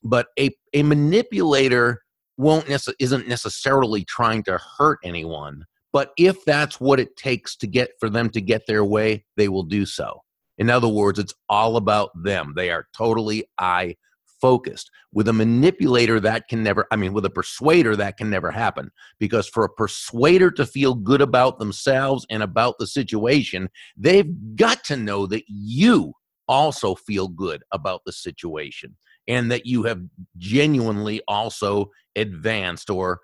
but 0.02 0.28
a 0.38 0.50
a 0.72 0.82
manipulator 0.82 2.02
won't 2.38 2.66
nece- 2.66 2.94
isn't 2.98 3.28
necessarily 3.28 4.04
trying 4.04 4.42
to 4.44 4.58
hurt 4.78 4.98
anyone. 5.04 5.66
But 5.92 6.12
if 6.16 6.44
that's 6.44 6.80
what 6.80 7.00
it 7.00 7.16
takes 7.16 7.56
to 7.56 7.66
get 7.66 7.90
for 7.98 8.08
them 8.08 8.30
to 8.30 8.40
get 8.40 8.66
their 8.66 8.84
way, 8.84 9.24
they 9.36 9.48
will 9.48 9.64
do 9.64 9.84
so. 9.84 10.22
In 10.56 10.70
other 10.70 10.88
words, 10.88 11.18
it's 11.18 11.34
all 11.48 11.76
about 11.76 12.10
them. 12.22 12.52
They 12.56 12.70
are 12.70 12.86
totally 12.96 13.44
I 13.58 13.96
focused. 14.40 14.90
With 15.12 15.28
a 15.28 15.32
manipulator, 15.32 16.20
that 16.20 16.48
can 16.48 16.62
never, 16.62 16.86
I 16.90 16.96
mean, 16.96 17.12
with 17.12 17.24
a 17.24 17.30
persuader, 17.30 17.96
that 17.96 18.16
can 18.16 18.30
never 18.30 18.50
happen. 18.50 18.90
Because 19.18 19.48
for 19.48 19.64
a 19.64 19.72
persuader 19.72 20.50
to 20.52 20.66
feel 20.66 20.94
good 20.94 21.20
about 21.20 21.58
themselves 21.58 22.26
and 22.30 22.42
about 22.42 22.76
the 22.78 22.86
situation, 22.86 23.68
they've 23.96 24.30
got 24.56 24.84
to 24.84 24.96
know 24.96 25.26
that 25.26 25.44
you 25.46 26.12
also 26.48 26.94
feel 26.94 27.28
good 27.28 27.62
about 27.72 28.02
the 28.04 28.12
situation 28.12 28.96
and 29.28 29.50
that 29.50 29.66
you 29.66 29.84
have 29.84 30.02
genuinely 30.38 31.20
also 31.28 31.90
advanced 32.16 32.90
or 32.90 33.20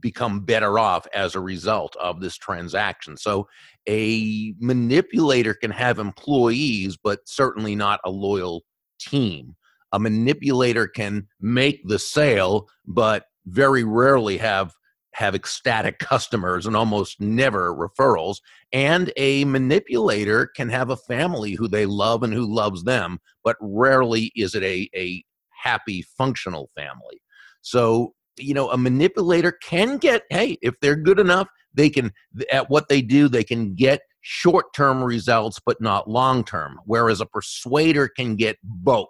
become 0.00 0.40
better 0.40 0.78
off 0.78 1.06
as 1.14 1.34
a 1.34 1.40
result 1.40 1.96
of 1.96 2.20
this 2.20 2.36
transaction. 2.36 3.16
So 3.16 3.48
a 3.88 4.54
manipulator 4.60 5.54
can 5.54 5.70
have 5.70 5.98
employees, 5.98 6.96
but 7.02 7.20
certainly 7.26 7.74
not 7.74 8.00
a 8.04 8.10
loyal 8.10 8.64
team 8.98 9.56
a 9.96 9.98
manipulator 9.98 10.86
can 10.86 11.26
make 11.40 11.80
the 11.86 11.98
sale, 11.98 12.68
but 12.86 13.24
very 13.46 13.84
rarely 13.84 14.38
have 14.38 14.72
have 15.16 15.34
ecstatic 15.34 15.98
customers 15.98 16.66
and 16.66 16.76
almost 16.76 17.18
never 17.22 17.74
referrals. 17.74 18.36
And 18.70 19.10
a 19.16 19.46
manipulator 19.46 20.50
can 20.54 20.68
have 20.68 20.90
a 20.90 20.96
family 20.96 21.52
who 21.52 21.68
they 21.68 21.86
love 21.86 22.22
and 22.22 22.34
who 22.34 22.44
loves 22.54 22.84
them, 22.84 23.18
but 23.42 23.56
rarely 23.58 24.30
is 24.36 24.54
it 24.54 24.62
a, 24.62 24.90
a 24.94 25.24
happy, 25.62 26.02
functional 26.02 26.68
family. 26.76 27.22
So, 27.62 28.12
you 28.36 28.52
know, 28.52 28.70
a 28.70 28.76
manipulator 28.76 29.52
can 29.52 29.96
get, 29.96 30.24
hey, 30.28 30.58
if 30.60 30.78
they're 30.80 30.96
good 30.96 31.18
enough, 31.18 31.48
they 31.72 31.88
can, 31.88 32.12
at 32.52 32.68
what 32.68 32.90
they 32.90 33.00
do, 33.00 33.26
they 33.28 33.44
can 33.44 33.74
get 33.74 34.02
short 34.20 34.66
term 34.74 35.02
results, 35.02 35.58
but 35.64 35.80
not 35.80 36.10
long 36.10 36.44
term. 36.44 36.78
Whereas 36.84 37.22
a 37.22 37.26
persuader 37.26 38.06
can 38.06 38.36
get 38.36 38.58
both 38.62 39.08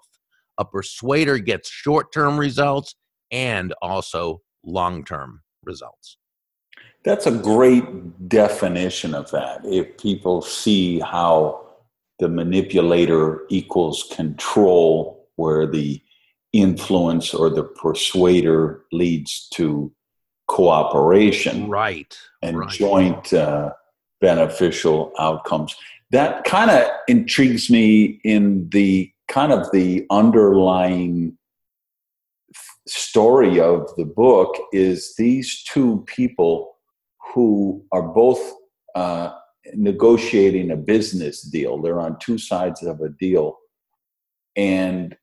a 0.59 0.65
persuader 0.65 1.39
gets 1.39 1.69
short 1.71 2.13
term 2.13 2.39
results 2.39 2.95
and 3.31 3.75
also 3.83 4.43
long 4.65 5.05
term 5.05 5.43
results. 5.65 6.19
That's 7.05 7.27
a 7.27 7.33
great 7.33 8.29
definition 8.29 9.15
of 9.15 9.31
that. 9.31 9.61
If 9.65 9.97
people 9.99 10.43
see 10.43 10.99
how 10.99 11.67
the 12.19 12.29
manipulator 12.29 13.43
equals 13.49 14.11
control, 14.15 15.29
where 15.37 15.67
the 15.67 16.01
influence 16.53 17.35
or 17.35 17.51
the 17.51 17.63
persuader 17.63 18.83
leads 18.91 19.49
to 19.51 19.93
cooperation, 20.49 21.69
right, 21.69 22.17
and 22.43 22.59
right. 22.59 22.71
joint 22.71 23.33
uh, 23.33 23.73
beneficial 24.21 25.13
outcomes. 25.19 25.75
That 26.11 26.45
kind 26.45 26.71
of 26.71 26.89
intrigues 27.09 27.69
me 27.69 28.21
in 28.25 28.69
the 28.71 29.13
kind 29.29 29.53
of 29.53 29.71
the 29.73 30.07
underlying 30.11 31.37
story 32.87 33.61
of 33.61 33.89
the 33.97 34.05
book 34.05 34.57
is 34.73 35.15
these 35.17 35.63
two 35.65 36.05
people 36.07 36.77
who 37.35 37.85
are 37.93 38.03
both 38.03 38.41
uh, 38.95 39.33
negotiating 39.75 40.71
a 40.71 40.77
business 40.77 41.43
deal. 41.43 41.81
They're 41.81 42.01
on 42.01 42.19
two 42.19 42.39
sides 42.39 42.83
of 42.83 43.01
a 43.01 43.09
deal, 43.09 43.59
and 44.55 45.17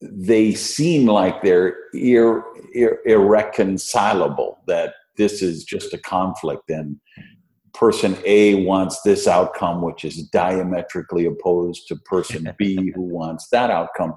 they 0.00 0.54
seem 0.54 1.06
like 1.06 1.42
they're 1.42 1.76
ir- 1.94 2.44
ir- 2.74 3.00
irreconcilable. 3.04 4.58
That 4.66 4.94
this 5.16 5.42
is 5.42 5.64
just 5.64 5.92
a 5.92 5.98
conflict, 5.98 6.70
and 6.70 7.00
person 7.76 8.16
A 8.24 8.64
wants 8.64 9.02
this 9.02 9.26
outcome, 9.26 9.82
which 9.82 10.04
is 10.04 10.22
diametrically 10.28 11.26
opposed 11.26 11.86
to 11.88 11.96
person 11.96 12.52
B 12.58 12.90
who 12.94 13.02
wants 13.02 13.48
that 13.48 13.70
outcome. 13.70 14.14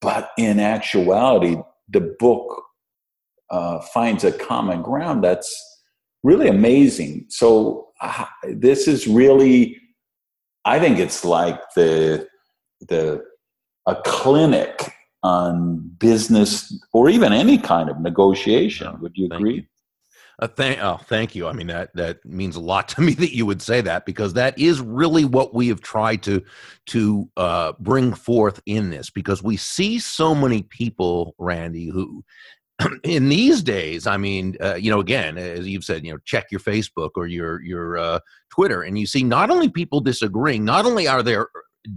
But 0.00 0.30
in 0.38 0.60
actuality, 0.60 1.56
the 1.88 2.14
book 2.18 2.64
uh, 3.50 3.80
finds 3.80 4.24
a 4.24 4.32
common 4.32 4.82
ground 4.82 5.24
that's 5.24 5.50
really 6.22 6.48
amazing. 6.48 7.26
So 7.28 7.88
uh, 8.00 8.26
this 8.48 8.86
is 8.86 9.06
really, 9.06 9.80
I 10.64 10.78
think 10.78 10.98
it's 10.98 11.24
like 11.24 11.60
the 11.74 12.28
the 12.88 13.24
a 13.86 13.96
clinic 14.04 14.92
on 15.22 15.78
business 15.98 16.72
or 16.92 17.08
even 17.08 17.32
any 17.32 17.58
kind 17.58 17.88
of 17.88 18.00
negotiation. 18.00 19.00
Would 19.00 19.12
you 19.16 19.28
agree? 19.32 19.66
Uh, 20.40 20.46
thank, 20.46 20.78
oh, 20.80 21.00
thank 21.06 21.34
you. 21.34 21.48
I 21.48 21.52
mean 21.52 21.66
that 21.66 21.90
that 21.94 22.24
means 22.24 22.54
a 22.56 22.60
lot 22.60 22.88
to 22.90 23.00
me 23.00 23.14
that 23.14 23.34
you 23.34 23.44
would 23.46 23.60
say 23.62 23.80
that 23.80 24.06
because 24.06 24.34
that 24.34 24.58
is 24.58 24.80
really 24.80 25.24
what 25.24 25.54
we 25.54 25.68
have 25.68 25.80
tried 25.80 26.22
to 26.24 26.42
to 26.86 27.28
uh, 27.36 27.72
bring 27.80 28.14
forth 28.14 28.60
in 28.66 28.90
this 28.90 29.10
because 29.10 29.42
we 29.42 29.56
see 29.56 29.98
so 29.98 30.34
many 30.34 30.62
people, 30.62 31.34
Randy, 31.38 31.88
who 31.88 32.24
in 33.04 33.28
these 33.28 33.62
days, 33.62 34.06
I 34.06 34.16
mean, 34.16 34.56
uh, 34.60 34.76
you 34.76 34.90
know, 34.90 35.00
again, 35.00 35.36
as 35.36 35.66
you've 35.66 35.84
said, 35.84 36.04
you 36.04 36.12
know, 36.12 36.18
check 36.24 36.46
your 36.50 36.60
Facebook 36.60 37.10
or 37.16 37.26
your 37.26 37.60
your 37.62 37.98
uh, 37.98 38.20
Twitter, 38.50 38.82
and 38.82 38.98
you 38.98 39.06
see 39.06 39.24
not 39.24 39.50
only 39.50 39.68
people 39.68 40.00
disagreeing, 40.00 40.64
not 40.64 40.86
only 40.86 41.08
are 41.08 41.22
there 41.22 41.48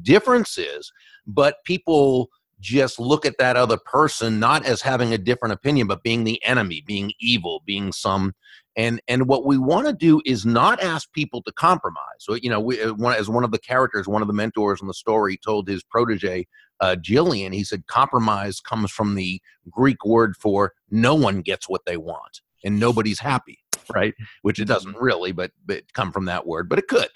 differences, 0.01 0.91
but 1.27 1.57
people 1.65 2.29
just 2.61 2.99
look 2.99 3.25
at 3.25 3.37
that 3.39 3.57
other 3.57 3.77
person 3.77 4.39
not 4.39 4.65
as 4.65 4.81
having 4.81 5.13
a 5.13 5.17
different 5.17 5.51
opinion 5.51 5.87
but 5.87 6.03
being 6.03 6.23
the 6.23 6.41
enemy 6.45 6.81
being 6.85 7.11
evil 7.19 7.61
being 7.65 7.91
some 7.91 8.33
and 8.77 9.01
and 9.07 9.27
what 9.27 9.45
we 9.45 9.57
want 9.57 9.87
to 9.87 9.93
do 9.93 10.21
is 10.25 10.45
not 10.45 10.81
ask 10.81 11.11
people 11.11 11.41
to 11.43 11.51
compromise. 11.51 12.19
So 12.19 12.35
you 12.35 12.49
know 12.49 12.59
we, 12.59 12.81
uh, 12.81 12.93
one, 12.93 13.15
as 13.15 13.29
one 13.29 13.43
of 13.43 13.51
the 13.51 13.59
characters 13.59 14.07
one 14.07 14.21
of 14.21 14.27
the 14.27 14.33
mentors 14.33 14.81
in 14.81 14.87
the 14.87 14.93
story 14.93 15.37
told 15.37 15.67
his 15.67 15.83
protege 15.83 16.47
uh, 16.79 16.95
jillian 16.99 17.53
he 17.53 17.63
said 17.63 17.85
compromise 17.87 18.59
comes 18.59 18.91
from 18.91 19.15
the 19.15 19.41
greek 19.69 20.03
word 20.05 20.35
for 20.37 20.73
no 20.89 21.13
one 21.13 21.41
gets 21.41 21.67
what 21.69 21.81
they 21.85 21.97
want 21.97 22.41
and 22.63 22.79
nobody's 22.79 23.19
happy 23.19 23.59
right? 23.93 24.13
Which 24.41 24.59
it 24.59 24.65
doesn't 24.65 24.95
really 24.97 25.31
but, 25.31 25.51
but 25.65 25.91
come 25.93 26.11
from 26.11 26.25
that 26.25 26.47
word 26.47 26.69
but 26.69 26.79
it 26.79 26.87
could. 26.87 27.09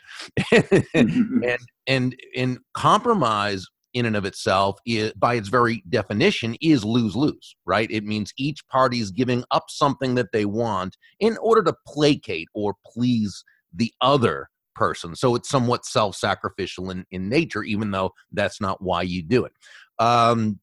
And 0.93 1.59
and 1.87 2.15
and 2.35 2.59
compromise 2.73 3.65
in 3.95 4.05
and 4.05 4.15
of 4.15 4.25
itself 4.25 4.77
is, 4.85 5.11
by 5.13 5.33
its 5.35 5.47
very 5.47 5.81
definition 5.89 6.55
is 6.61 6.85
lose 6.85 7.15
lose 7.15 7.55
right? 7.65 7.89
It 7.89 8.03
means 8.03 8.33
each 8.37 8.67
party 8.67 8.99
is 8.99 9.09
giving 9.09 9.43
up 9.51 9.63
something 9.69 10.15
that 10.15 10.31
they 10.33 10.45
want 10.45 10.97
in 11.19 11.37
order 11.37 11.63
to 11.63 11.75
placate 11.87 12.49
or 12.53 12.75
please 12.85 13.43
the 13.73 13.91
other 14.01 14.49
person. 14.75 15.15
So 15.15 15.33
it's 15.35 15.49
somewhat 15.49 15.85
self-sacrificial 15.85 16.91
in, 16.91 17.05
in 17.09 17.29
nature 17.29 17.63
even 17.63 17.91
though 17.91 18.11
that's 18.33 18.59
not 18.59 18.81
why 18.81 19.03
you 19.03 19.23
do 19.23 19.45
it. 19.45 19.53
Um, 19.97 20.59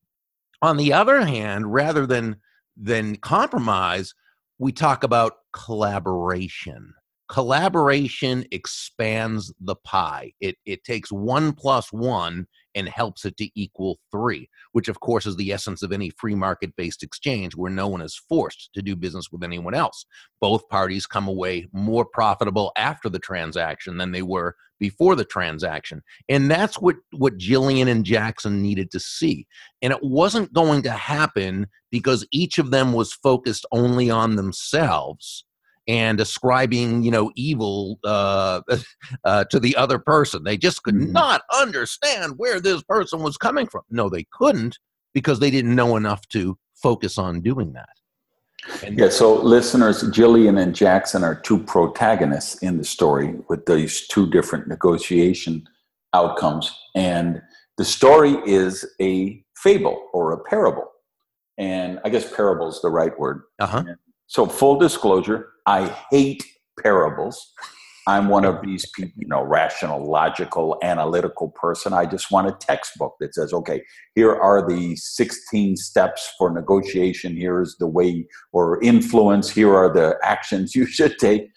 on 0.61 0.77
the 0.77 0.93
other 0.93 1.23
hand 1.23 1.73
rather 1.73 2.07
than 2.07 2.37
than 2.77 3.17
compromise 3.17 4.15
we 4.59 4.73
talk 4.73 5.03
about 5.05 5.35
collaboration 5.53 6.95
collaboration 7.33 8.45
expands 8.53 9.55
the 9.59 9.75
pie 9.77 10.31
it, 10.43 10.55
it 10.67 10.85
takes 10.85 11.11
one 11.11 11.51
plus 11.55 11.91
one 11.91 12.47
and 12.75 12.87
helps 12.87 13.25
it 13.25 13.39
to 13.39 13.49
equal 13.55 13.99
three, 14.11 14.51
which 14.73 14.89
of 14.89 15.01
course 15.01 15.25
is 15.25 15.37
the 15.37 15.51
essence 15.51 15.83
of 15.83 15.93
any 15.93 16.11
free 16.11 16.35
market 16.35 16.77
based 16.77 17.03
exchange 17.03 17.57
where 17.57 17.71
no 17.71 17.89
one 17.89 18.03
is 18.03 18.21
forced 18.29 18.69
to 18.75 18.83
do 18.83 18.95
business 18.95 19.33
with 19.33 19.43
anyone 19.43 19.73
else. 19.73 20.05
Both 20.43 20.69
parties 20.69 21.07
come 21.07 21.27
away 21.27 21.69
more 21.73 22.05
profitable 22.05 22.71
after 22.77 23.09
the 23.09 23.19
transaction 23.19 23.97
than 23.97 24.13
they 24.13 24.23
were 24.23 24.55
before 24.79 25.17
the 25.17 25.25
transaction. 25.25 26.03
And 26.29 26.51
that's 26.51 26.79
what, 26.81 26.97
what 27.13 27.39
Jillian 27.39 27.89
and 27.89 28.05
Jackson 28.05 28.61
needed 28.61 28.91
to 28.91 29.01
see. 29.01 29.47
And 29.81 29.91
it 29.91 30.03
wasn't 30.03 30.53
going 30.53 30.83
to 30.83 30.91
happen 30.91 31.67
because 31.91 32.27
each 32.31 32.59
of 32.59 32.73
them 32.73 32.93
was 32.93 33.15
focused 33.15 33.65
only 33.73 34.11
on 34.11 34.37
themselves 34.37 35.45
and 35.89 36.21
ascribing 36.21 37.03
you 37.03 37.11
know 37.11 37.31
evil 37.37 37.99
uh, 38.05 38.61
uh, 39.25 39.45
to 39.45 39.59
the 39.59 39.77
other 39.77 39.99
person. 39.99 40.45
They 40.45 40.57
just 40.57 40.83
could 40.83 40.95
mm-hmm. 40.95 41.13
not 41.13 41.43
understand 41.55 42.35
where 42.37 42.61
this 42.61 42.83
person 42.83 43.21
was 43.23 43.37
coming 43.37 43.67
from. 43.67 43.83
No 43.91 44.09
they 44.09 44.27
couldn't 44.33 44.79
because 45.15 45.41
they 45.41 45.51
didn't 45.51 45.75
know 45.75 45.97
enough 45.97 46.27
to 46.29 46.59
focus 46.75 47.19
on 47.19 47.41
doing 47.41 47.73
that. 47.73 47.89
And 48.85 48.99
yeah 48.99 49.09
so 49.09 49.35
listeners 49.35 50.05
jillian 50.05 50.61
and 50.61 50.75
jackson 50.75 51.25
are 51.25 51.35
two 51.35 51.59
protagonists 51.59 52.63
in 52.63 52.79
the 52.79 52.85
story 52.85 53.35
with 53.49 53.67
these 53.67 54.07
two 54.07 54.31
different 54.31 54.69
negotiation 54.69 55.67
outcomes. 56.15 56.73
And 56.95 57.43
the 57.77 57.85
story 57.85 58.37
is 58.47 58.85
a 59.01 59.43
fable 59.57 60.09
or 60.13 60.33
a 60.33 60.45
parable. 60.45 60.89
And 61.59 61.99
i 62.05 62.09
guess 62.09 62.33
parable 62.33 62.69
is 62.69 62.81
the 62.83 62.91
right 62.91 63.19
word. 63.19 63.43
Uh-huh. 63.59 63.83
So 64.33 64.47
full 64.47 64.79
disclosure 64.79 65.51
I 65.67 65.95
hate 66.11 66.43
parables. 66.83 67.53
I'm 68.09 68.29
one 68.29 68.47
of 68.47 68.63
these 68.63 68.91
people, 68.91 69.13
you 69.17 69.29
know, 69.29 69.43
rational, 69.43 70.11
logical, 70.11 70.79
analytical 70.83 71.51
person. 71.51 71.93
I 71.93 72.07
just 72.07 72.31
want 72.31 72.49
a 72.49 72.53
textbook 72.53 73.15
that 73.21 73.35
says, 73.35 73.53
okay, 73.53 73.83
here 74.15 74.35
are 74.35 74.67
the 74.67 74.97
16 74.97 75.77
steps 75.77 76.33
for 76.39 76.51
negotiation. 76.51 77.37
Here's 77.37 77.77
the 77.77 77.87
way 77.87 78.27
or 78.53 78.83
influence. 78.83 79.51
Here 79.51 79.73
are 79.73 79.93
the 79.93 80.17
actions 80.23 80.75
you 80.75 80.87
should 80.97 81.19
take. 81.19 81.49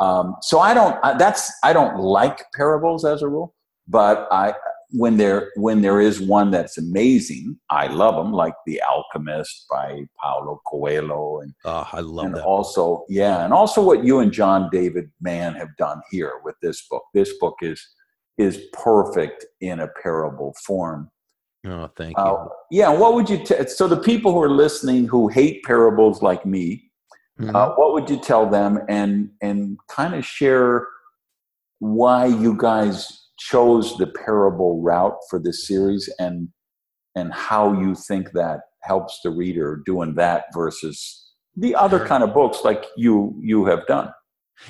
Um, 0.00 0.34
so 0.42 0.58
I 0.58 0.74
don't. 0.74 1.00
That's 1.20 1.52
I 1.62 1.72
don't 1.72 2.00
like 2.00 2.42
parables 2.56 3.04
as 3.04 3.22
a 3.22 3.28
rule, 3.28 3.54
but 3.86 4.26
I 4.32 4.54
when 4.94 5.16
there 5.16 5.50
when 5.56 5.82
there 5.82 6.00
is 6.00 6.20
one 6.20 6.52
that's 6.52 6.78
amazing, 6.78 7.58
I 7.68 7.88
love 7.88 8.14
them, 8.14 8.32
like 8.32 8.54
The 8.64 8.80
Alchemist 8.82 9.66
by 9.68 10.04
Paulo 10.22 10.60
Coelho, 10.66 11.40
and 11.40 11.52
oh, 11.64 11.88
I 11.92 12.00
love 12.00 12.26
and 12.26 12.36
that. 12.36 12.44
Also, 12.44 13.04
yeah, 13.08 13.44
and 13.44 13.52
also 13.52 13.82
what 13.82 14.04
you 14.04 14.20
and 14.20 14.32
John 14.32 14.68
David 14.70 15.10
Mann 15.20 15.54
have 15.56 15.76
done 15.78 16.00
here 16.10 16.34
with 16.44 16.54
this 16.62 16.86
book. 16.88 17.02
This 17.12 17.36
book 17.38 17.56
is 17.60 17.84
is 18.38 18.66
perfect 18.72 19.44
in 19.60 19.80
a 19.80 19.88
parable 20.00 20.54
form. 20.64 21.10
Oh, 21.66 21.90
thank 21.96 22.16
uh, 22.16 22.22
you. 22.22 22.30
Uh, 22.30 22.48
yeah, 22.70 22.88
what 22.90 23.14
would 23.14 23.28
you 23.28 23.38
t- 23.38 23.66
so 23.66 23.88
the 23.88 23.96
people 23.96 24.32
who 24.32 24.42
are 24.42 24.50
listening 24.50 25.08
who 25.08 25.26
hate 25.26 25.64
parables 25.64 26.22
like 26.22 26.46
me, 26.46 26.90
mm-hmm. 27.40 27.54
uh, 27.54 27.70
what 27.70 27.94
would 27.94 28.08
you 28.08 28.20
tell 28.20 28.48
them, 28.48 28.78
and 28.88 29.30
and 29.42 29.76
kind 29.88 30.14
of 30.14 30.24
share 30.24 30.86
why 31.80 32.26
you 32.26 32.56
guys 32.56 33.23
chose 33.38 33.96
the 33.98 34.06
parable 34.06 34.80
route 34.80 35.16
for 35.28 35.38
this 35.38 35.66
series 35.66 36.08
and 36.18 36.48
and 37.16 37.32
how 37.32 37.72
you 37.80 37.94
think 37.94 38.32
that 38.32 38.60
helps 38.82 39.20
the 39.22 39.30
reader 39.30 39.82
doing 39.86 40.14
that 40.14 40.44
versus 40.52 41.32
the 41.56 41.74
other 41.74 42.04
kind 42.04 42.22
of 42.22 42.34
books 42.34 42.58
like 42.64 42.86
you 42.96 43.38
you 43.40 43.64
have 43.64 43.86
done. 43.86 44.12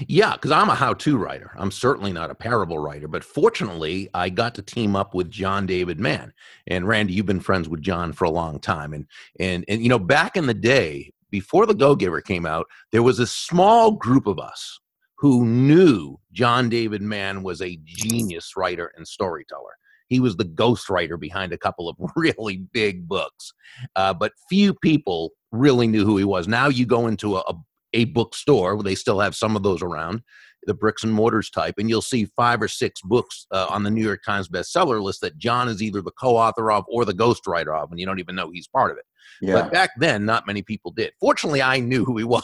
Yeah 0.09 0.33
because 0.33 0.50
i'm 0.50 0.71
a 0.71 0.75
how-to 0.75 1.16
writer. 1.16 1.50
I'm 1.56 1.71
certainly 1.71 2.12
not 2.12 2.30
a 2.30 2.35
parable 2.35 2.78
writer 2.78 3.09
but 3.09 3.23
fortunately 3.23 4.09
i 4.14 4.30
got 4.30 4.54
to 4.54 4.62
team 4.62 4.97
up 4.97 5.14
with 5.14 5.30
john 5.30 5.66
david 5.66 6.00
mann. 6.00 6.33
And 6.66 6.88
randy 6.88 7.12
you've 7.12 7.26
been 7.26 7.40
friends 7.40 7.68
with 7.68 7.83
john 7.83 8.12
for 8.12 8.25
a 8.25 8.30
long 8.30 8.59
time. 8.61 8.94
And 8.94 9.06
and 9.38 9.64
and 9.68 9.83
you 9.83 9.88
know 9.88 9.99
back 9.99 10.37
in 10.37 10.47
the 10.47 10.54
day 10.54 11.12
before 11.30 11.66
the 11.66 11.75
go 11.75 11.97
giver 11.97 12.21
came 12.21 12.47
out 12.47 12.66
there 12.92 13.02
was 13.02 13.18
a 13.18 13.26
small 13.26 13.92
group 13.92 14.26
of 14.26 14.38
us 14.38 14.80
who 15.16 15.44
knew 15.44 16.18
John 16.33 16.68
David 16.68 17.02
Mann 17.02 17.42
was 17.42 17.62
a 17.62 17.78
genius 17.85 18.56
writer 18.56 18.92
and 18.97 19.06
storyteller. 19.06 19.76
He 20.09 20.21
was 20.21 20.37
the 20.37 20.44
ghostwriter 20.44 21.18
behind 21.18 21.52
a 21.52 21.59
couple 21.59 21.88
of 21.88 21.97
really 22.16 22.59
big 22.73 23.09
books, 23.09 23.52
uh, 23.97 24.14
but 24.14 24.33
few 24.49 24.75
people 24.75 25.30
really 25.52 25.87
knew 25.87 26.04
who 26.04 26.16
he 26.16 26.25
was. 26.25 26.49
Now 26.49 26.68
you 26.68 26.87
go 26.87 27.06
into 27.06 27.37
a, 27.37 27.54
a, 27.94 28.04
bookstore, 28.06 28.83
they 28.83 28.94
still 28.94 29.21
have 29.21 29.35
some 29.35 29.56
of 29.56 29.62
those 29.62 29.83
around, 29.83 30.23
the 30.66 30.75
bricks 30.75 31.04
and 31.04 31.12
mortars 31.12 31.49
type, 31.49 31.76
and 31.78 31.88
you'll 31.88 32.02
see 32.02 32.26
five 32.37 32.61
or 32.61 32.68
six 32.68 33.00
books 33.02 33.47
uh, 33.52 33.66
on 33.71 33.83
the 33.83 33.90
New 33.90 34.02
York 34.04 34.23
Times 34.25 34.49
bestseller 34.49 35.00
list 35.00 35.21
that 35.21 35.38
John 35.38 35.68
is 35.68 35.83
either 35.83 36.02
the 36.02 36.11
co-author 36.12 36.73
of 36.73 36.85
or 36.88 37.04
the 37.04 37.14
ghostwriter 37.14 37.76
of, 37.76 37.90
and 37.90 38.00
you 38.00 38.06
don't 38.06 38.18
even 38.18 38.35
know 38.35 38.50
he's 38.50 38.68
part 38.68 38.90
of 38.90 38.99
it. 38.99 39.04
Yeah. 39.40 39.54
But 39.54 39.73
back 39.73 39.90
then, 39.99 40.25
not 40.25 40.47
many 40.47 40.62
people 40.62 40.90
did. 40.90 41.12
Fortunately, 41.20 41.62
I 41.62 41.81
knew 41.81 42.05
who 42.05 42.16
he 42.16 42.25
was, 42.25 42.42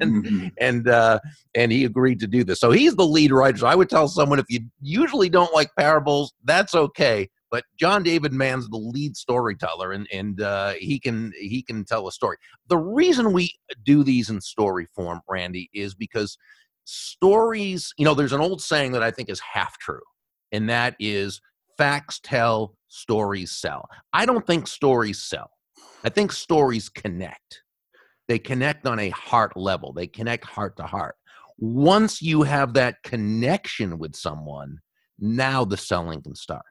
and 0.00 0.24
mm-hmm. 0.24 0.48
and 0.58 0.88
uh, 0.88 1.20
and 1.54 1.72
he 1.72 1.84
agreed 1.84 2.20
to 2.20 2.26
do 2.26 2.44
this. 2.44 2.60
So 2.60 2.70
he's 2.70 2.96
the 2.96 3.06
lead 3.06 3.32
writer. 3.32 3.58
So 3.58 3.66
I 3.66 3.74
would 3.74 3.90
tell 3.90 4.08
someone 4.08 4.38
if 4.38 4.46
you 4.48 4.60
usually 4.80 5.28
don't 5.28 5.52
like 5.54 5.70
parables, 5.78 6.32
that's 6.44 6.74
okay. 6.74 7.28
But 7.50 7.64
John 7.78 8.02
David 8.02 8.32
Mann's 8.32 8.68
the 8.68 8.78
lead 8.78 9.16
storyteller, 9.16 9.92
and 9.92 10.08
and 10.12 10.40
uh, 10.40 10.72
he 10.72 10.98
can 10.98 11.32
he 11.38 11.62
can 11.62 11.84
tell 11.84 12.08
a 12.08 12.12
story. 12.12 12.36
The 12.68 12.78
reason 12.78 13.32
we 13.32 13.52
do 13.84 14.02
these 14.02 14.30
in 14.30 14.40
story 14.40 14.86
form, 14.94 15.20
Randy, 15.28 15.70
is 15.72 15.94
because 15.94 16.36
stories. 16.84 17.92
You 17.96 18.04
know, 18.04 18.14
there's 18.14 18.32
an 18.32 18.40
old 18.40 18.60
saying 18.60 18.92
that 18.92 19.02
I 19.02 19.10
think 19.10 19.28
is 19.28 19.40
half 19.40 19.78
true, 19.78 20.02
and 20.52 20.68
that 20.68 20.96
is 20.98 21.40
facts 21.76 22.20
tell, 22.22 22.74
stories 22.88 23.52
sell. 23.52 23.88
I 24.12 24.26
don't 24.26 24.46
think 24.46 24.66
stories 24.66 25.22
sell. 25.22 25.50
I 26.04 26.10
think 26.10 26.32
stories 26.32 26.88
connect. 26.88 27.62
They 28.28 28.38
connect 28.38 28.86
on 28.86 28.98
a 28.98 29.10
heart 29.10 29.56
level, 29.56 29.92
they 29.92 30.06
connect 30.06 30.44
heart 30.44 30.76
to 30.76 30.84
heart. 30.84 31.16
Once 31.58 32.20
you 32.20 32.42
have 32.42 32.74
that 32.74 33.02
connection 33.04 33.98
with 33.98 34.16
someone, 34.16 34.78
now 35.18 35.64
the 35.64 35.76
selling 35.76 36.20
can 36.22 36.34
start. 36.34 36.64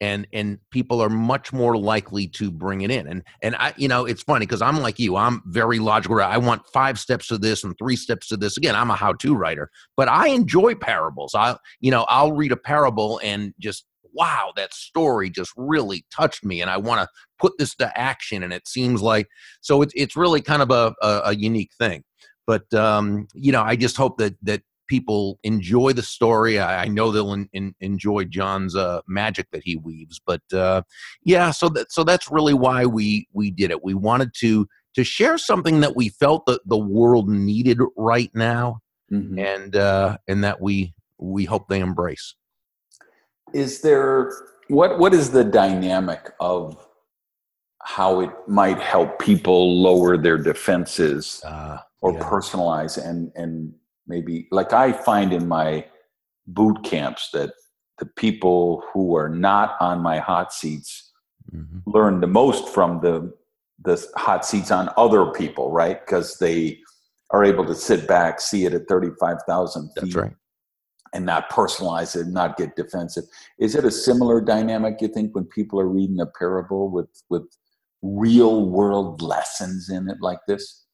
And, 0.00 0.26
and 0.32 0.58
people 0.70 1.00
are 1.00 1.10
much 1.10 1.52
more 1.52 1.76
likely 1.76 2.26
to 2.28 2.50
bring 2.50 2.80
it 2.80 2.90
in 2.90 3.06
and 3.06 3.22
and 3.40 3.54
i 3.54 3.72
you 3.76 3.86
know 3.86 4.04
it's 4.04 4.24
funny 4.24 4.44
because 4.44 4.60
i'm 4.60 4.80
like 4.80 4.98
you 4.98 5.14
i'm 5.14 5.42
very 5.46 5.78
logical 5.78 6.20
i 6.20 6.36
want 6.38 6.66
five 6.72 6.98
steps 6.98 7.28
to 7.28 7.38
this 7.38 7.62
and 7.62 7.78
three 7.78 7.94
steps 7.94 8.26
to 8.26 8.36
this 8.36 8.56
again 8.56 8.74
i'm 8.74 8.90
a 8.90 8.96
how-to 8.96 9.36
writer 9.36 9.70
but 9.96 10.08
i 10.08 10.26
enjoy 10.26 10.74
parables 10.74 11.36
i 11.36 11.56
you 11.78 11.92
know 11.92 12.04
i'll 12.08 12.32
read 12.32 12.50
a 12.50 12.56
parable 12.56 13.20
and 13.22 13.54
just 13.60 13.84
wow, 14.12 14.52
that 14.56 14.74
story 14.74 15.30
just 15.30 15.52
really 15.56 16.04
touched 16.14 16.44
me, 16.44 16.60
and 16.60 16.70
I 16.70 16.76
want 16.76 17.00
to 17.00 17.08
put 17.42 17.52
this 17.58 17.74
to 17.76 18.00
action. 18.00 18.42
And 18.42 18.52
it 18.52 18.66
seems 18.66 19.02
like 19.02 19.28
so 19.60 19.82
it's 19.82 19.92
it's 19.96 20.16
really 20.16 20.40
kind 20.40 20.62
of 20.62 20.70
a, 20.70 20.94
a, 21.02 21.20
a 21.26 21.34
unique 21.34 21.72
thing. 21.78 22.04
But 22.46 22.72
um, 22.74 23.26
you 23.34 23.52
know, 23.52 23.62
I 23.62 23.76
just 23.76 23.96
hope 23.96 24.18
that 24.18 24.34
that 24.42 24.62
people 24.88 25.38
enjoy 25.42 25.92
the 25.92 26.02
story. 26.02 26.58
I, 26.58 26.84
I 26.84 26.88
know 26.88 27.10
they'll 27.10 27.32
in, 27.32 27.48
in, 27.52 27.74
enjoy 27.80 28.24
John's 28.24 28.76
uh, 28.76 29.00
magic 29.06 29.46
that 29.52 29.62
he 29.64 29.76
weaves. 29.76 30.20
But 30.24 30.42
uh, 30.52 30.82
yeah, 31.24 31.50
so 31.50 31.68
that 31.70 31.92
so 31.92 32.04
that's 32.04 32.30
really 32.30 32.54
why 32.54 32.86
we 32.86 33.28
we 33.32 33.50
did 33.50 33.70
it. 33.70 33.84
We 33.84 33.94
wanted 33.94 34.30
to 34.40 34.66
to 34.94 35.04
share 35.04 35.38
something 35.38 35.80
that 35.80 35.96
we 35.96 36.10
felt 36.10 36.46
that 36.46 36.60
the 36.66 36.78
world 36.78 37.28
needed 37.28 37.78
right 37.96 38.30
now, 38.34 38.80
mm-hmm. 39.12 39.38
and 39.38 39.76
uh, 39.76 40.18
and 40.28 40.44
that 40.44 40.60
we 40.60 40.94
we 41.18 41.44
hope 41.44 41.68
they 41.68 41.80
embrace 41.80 42.34
is 43.52 43.80
there 43.82 44.32
what 44.68 44.98
what 44.98 45.14
is 45.14 45.30
the 45.30 45.44
dynamic 45.44 46.32
of 46.40 46.86
how 47.82 48.20
it 48.20 48.30
might 48.46 48.78
help 48.78 49.18
people 49.18 49.82
lower 49.82 50.16
their 50.16 50.38
defenses 50.38 51.42
uh, 51.44 51.78
or 52.00 52.12
yeah. 52.12 52.20
personalize 52.20 52.96
and 53.02 53.32
and 53.34 53.74
maybe 54.06 54.48
like 54.50 54.72
I 54.72 54.92
find 54.92 55.32
in 55.32 55.48
my 55.48 55.86
boot 56.46 56.82
camps 56.84 57.30
that 57.32 57.52
the 57.98 58.06
people 58.06 58.84
who 58.92 59.16
are 59.16 59.28
not 59.28 59.76
on 59.80 60.00
my 60.00 60.18
hot 60.18 60.52
seats 60.52 61.12
mm-hmm. 61.54 61.78
learn 61.86 62.20
the 62.20 62.26
most 62.26 62.68
from 62.68 63.00
the 63.00 63.32
the 63.84 64.04
hot 64.16 64.44
seats 64.44 64.70
on 64.70 64.90
other 64.96 65.26
people, 65.26 65.72
right? 65.72 66.04
Because 66.06 66.38
they 66.38 66.78
are 67.30 67.44
able 67.44 67.66
to 67.66 67.74
sit 67.74 68.06
back, 68.06 68.40
see 68.40 68.64
it 68.64 68.74
at 68.74 68.86
thirty 68.88 69.10
five 69.18 69.38
thousand 69.46 69.88
feet, 69.88 69.94
That's 69.96 70.14
right 70.14 70.34
and 71.12 71.26
not 71.26 71.50
personalize 71.50 72.18
it, 72.18 72.26
not 72.28 72.56
get 72.56 72.74
defensive. 72.74 73.24
Is 73.58 73.74
it 73.74 73.84
a 73.84 73.90
similar 73.90 74.40
dynamic 74.40 75.00
you 75.00 75.08
think 75.08 75.34
when 75.34 75.44
people 75.44 75.78
are 75.78 75.86
reading 75.86 76.20
a 76.20 76.26
parable 76.26 76.88
with 76.88 77.08
with 77.28 77.44
real 78.02 78.68
world 78.68 79.22
lessons 79.22 79.88
in 79.88 80.08
it 80.10 80.18
like 80.20 80.40
this? 80.46 80.84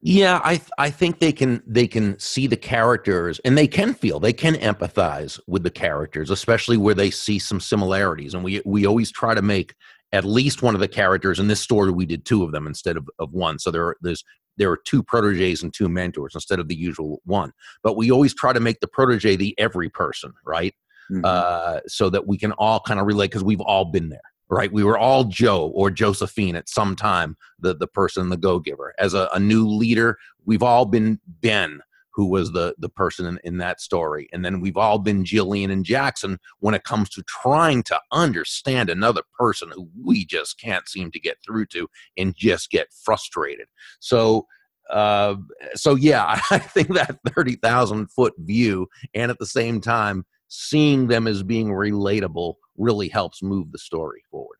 Yeah, 0.00 0.40
I 0.44 0.60
I 0.78 0.90
think 0.90 1.18
they 1.18 1.32
can 1.32 1.62
they 1.66 1.88
can 1.88 2.18
see 2.20 2.46
the 2.46 2.56
characters 2.56 3.40
and 3.40 3.58
they 3.58 3.66
can 3.66 3.94
feel 3.94 4.20
they 4.20 4.32
can 4.32 4.54
empathize 4.54 5.40
with 5.48 5.64
the 5.64 5.70
characters, 5.70 6.30
especially 6.30 6.76
where 6.76 6.94
they 6.94 7.10
see 7.10 7.38
some 7.40 7.58
similarities. 7.58 8.34
And 8.34 8.44
we 8.44 8.62
we 8.64 8.86
always 8.86 9.10
try 9.10 9.34
to 9.34 9.42
make 9.42 9.74
at 10.12 10.24
least 10.24 10.62
one 10.62 10.74
of 10.74 10.80
the 10.80 10.88
characters 10.88 11.40
in 11.40 11.48
this 11.48 11.60
story 11.60 11.90
we 11.90 12.06
did 12.06 12.24
two 12.24 12.42
of 12.44 12.52
them 12.52 12.66
instead 12.66 12.96
of, 12.96 13.10
of 13.18 13.30
one 13.32 13.58
so 13.58 13.70
there 13.70 13.84
are, 13.84 13.96
there's 14.00 14.24
there 14.56 14.70
are 14.70 14.78
two 14.84 15.02
proteges 15.02 15.62
and 15.62 15.72
two 15.72 15.88
mentors 15.88 16.34
instead 16.34 16.58
of 16.58 16.68
the 16.68 16.74
usual 16.74 17.22
one. 17.24 17.52
But 17.82 17.96
we 17.96 18.10
always 18.10 18.34
try 18.34 18.52
to 18.52 18.60
make 18.60 18.80
the 18.80 18.88
protege 18.88 19.36
the 19.36 19.54
every 19.58 19.88
person, 19.88 20.32
right? 20.44 20.74
Mm-hmm. 21.10 21.24
uh, 21.24 21.80
so 21.86 22.10
that 22.10 22.26
we 22.26 22.38
can 22.38 22.52
all 22.52 22.80
kind 22.80 23.00
of 23.00 23.06
relate 23.06 23.30
because 23.30 23.44
we've 23.44 23.60
all 23.60 23.86
been 23.86 24.08
there 24.08 24.20
right? 24.50 24.72
We 24.72 24.84
were 24.84 24.98
all 24.98 25.24
Joe 25.24 25.70
or 25.74 25.90
Josephine 25.90 26.56
at 26.56 26.68
some 26.68 26.96
time, 26.96 27.36
the, 27.58 27.74
the 27.74 27.86
person, 27.86 28.30
the 28.30 28.36
go 28.36 28.58
giver. 28.58 28.94
As 28.98 29.14
a, 29.14 29.28
a, 29.32 29.38
new 29.38 29.66
leader, 29.66 30.16
we've 30.46 30.62
all 30.62 30.86
been 30.86 31.20
Ben, 31.26 31.80
who 32.14 32.26
was 32.26 32.52
the, 32.52 32.74
the 32.78 32.88
person 32.88 33.26
in, 33.26 33.38
in 33.44 33.58
that 33.58 33.80
story. 33.80 34.28
And 34.32 34.44
then 34.44 34.60
we've 34.60 34.76
all 34.76 34.98
been 34.98 35.22
Jillian 35.22 35.70
and 35.70 35.84
Jackson 35.84 36.38
when 36.60 36.74
it 36.74 36.84
comes 36.84 37.10
to 37.10 37.22
trying 37.24 37.82
to 37.84 38.00
understand 38.10 38.90
another 38.90 39.22
person 39.38 39.70
who 39.72 39.88
we 40.02 40.24
just 40.24 40.58
can't 40.58 40.88
seem 40.88 41.10
to 41.12 41.20
get 41.20 41.36
through 41.44 41.66
to 41.66 41.88
and 42.16 42.34
just 42.34 42.70
get 42.70 42.88
frustrated. 43.04 43.68
So, 44.00 44.46
uh, 44.90 45.36
so 45.74 45.94
yeah, 45.94 46.40
I 46.50 46.58
think 46.58 46.88
that 46.94 47.18
30,000 47.34 48.10
foot 48.10 48.34
view 48.38 48.88
and 49.14 49.30
at 49.30 49.38
the 49.38 49.46
same 49.46 49.80
time, 49.80 50.24
seeing 50.48 51.06
them 51.06 51.26
as 51.26 51.42
being 51.42 51.68
relatable 51.68 52.54
really 52.76 53.08
helps 53.08 53.42
move 53.42 53.70
the 53.72 53.78
story 53.78 54.22
forward. 54.30 54.58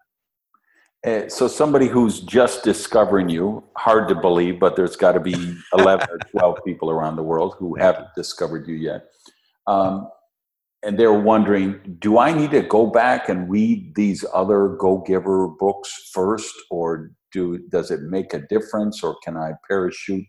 Uh, 1.07 1.29
so 1.29 1.46
somebody 1.46 1.87
who's 1.87 2.20
just 2.20 2.64
discovering 2.64 3.29
you, 3.29 3.62
hard 3.77 4.09
to 4.09 4.14
believe, 4.14 4.59
but 4.59 4.74
there's 4.74 4.96
got 4.96 5.12
to 5.12 5.20
be 5.20 5.33
11 5.79 6.09
or 6.11 6.18
12 6.31 6.59
people 6.64 6.90
around 6.90 7.16
the 7.16 7.22
world 7.22 7.55
who 7.59 7.77
haven't 7.77 8.09
discovered 8.16 8.66
you 8.66 8.74
yet. 8.74 9.05
Um, 9.66 10.09
and 10.85 10.98
they're 10.98 11.12
wondering, 11.12 11.96
do 11.98 12.18
I 12.18 12.33
need 12.33 12.51
to 12.53 12.62
go 12.62 12.87
back 12.87 13.29
and 13.29 13.51
read 13.51 13.94
these 13.94 14.24
other 14.33 14.77
Go 14.79 14.98
Giver 15.07 15.48
books 15.48 16.11
first, 16.12 16.55
or 16.70 17.11
do 17.33 17.59
does 17.70 17.90
it 17.90 18.03
make 18.03 18.33
a 18.33 18.46
difference, 18.48 19.03
or 19.03 19.16
can 19.24 19.37
I 19.37 19.53
parachute 19.66 20.24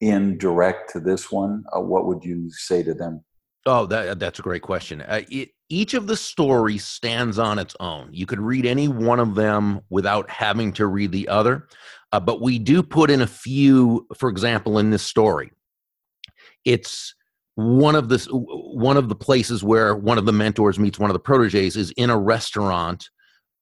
in 0.00 0.36
direct 0.36 0.90
to 0.92 1.00
this 1.00 1.32
one? 1.32 1.64
Uh, 1.74 1.80
what 1.80 2.06
would 2.06 2.22
you 2.22 2.50
say 2.50 2.82
to 2.82 2.92
them? 2.92 3.24
Oh, 3.66 3.86
that, 3.86 4.18
that's 4.18 4.38
a 4.38 4.42
great 4.42 4.62
question. 4.62 5.00
Uh, 5.02 5.22
it, 5.30 5.50
each 5.70 5.94
of 5.94 6.06
the 6.06 6.16
stories 6.16 6.84
stands 6.84 7.38
on 7.38 7.58
its 7.58 7.74
own. 7.80 8.10
You 8.12 8.26
could 8.26 8.40
read 8.40 8.66
any 8.66 8.88
one 8.88 9.20
of 9.20 9.34
them 9.34 9.80
without 9.88 10.28
having 10.30 10.72
to 10.74 10.86
read 10.86 11.12
the 11.12 11.28
other. 11.28 11.68
Uh, 12.12 12.20
but 12.20 12.40
we 12.40 12.58
do 12.58 12.82
put 12.82 13.10
in 13.10 13.22
a 13.22 13.26
few, 13.26 14.06
for 14.16 14.28
example, 14.28 14.78
in 14.78 14.90
this 14.90 15.02
story. 15.02 15.50
It's 16.64 17.14
one 17.56 17.94
of 17.94 18.08
the 18.08 18.18
one 18.32 18.96
of 18.96 19.08
the 19.08 19.14
places 19.14 19.62
where 19.62 19.96
one 19.96 20.18
of 20.18 20.26
the 20.26 20.32
mentors 20.32 20.78
meets 20.78 20.98
one 20.98 21.10
of 21.10 21.14
the 21.14 21.20
proteges 21.20 21.76
is 21.76 21.92
in 21.96 22.10
a 22.10 22.18
restaurant 22.18 23.08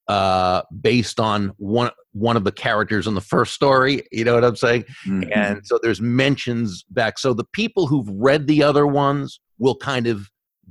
uh, 0.08 0.62
based 0.80 1.20
on 1.20 1.52
one 1.58 1.90
one 2.12 2.36
of 2.36 2.44
the 2.44 2.52
characters 2.52 3.06
in 3.06 3.14
the 3.14 3.20
first 3.20 3.54
story. 3.54 4.02
You 4.12 4.24
know 4.24 4.34
what 4.34 4.44
I'm 4.44 4.56
saying? 4.56 4.84
Mm-hmm. 5.06 5.32
And 5.32 5.66
so 5.66 5.78
there's 5.82 6.00
mentions 6.00 6.84
back. 6.90 7.18
So 7.18 7.32
the 7.32 7.46
people 7.52 7.86
who've 7.86 8.08
read 8.08 8.46
the 8.46 8.62
other 8.62 8.86
ones 8.86 9.40
will 9.58 9.76
kind 9.76 10.06
of 10.06 10.28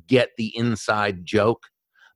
get 0.08 0.30
the 0.38 0.56
inside 0.58 1.26
joke 1.26 1.64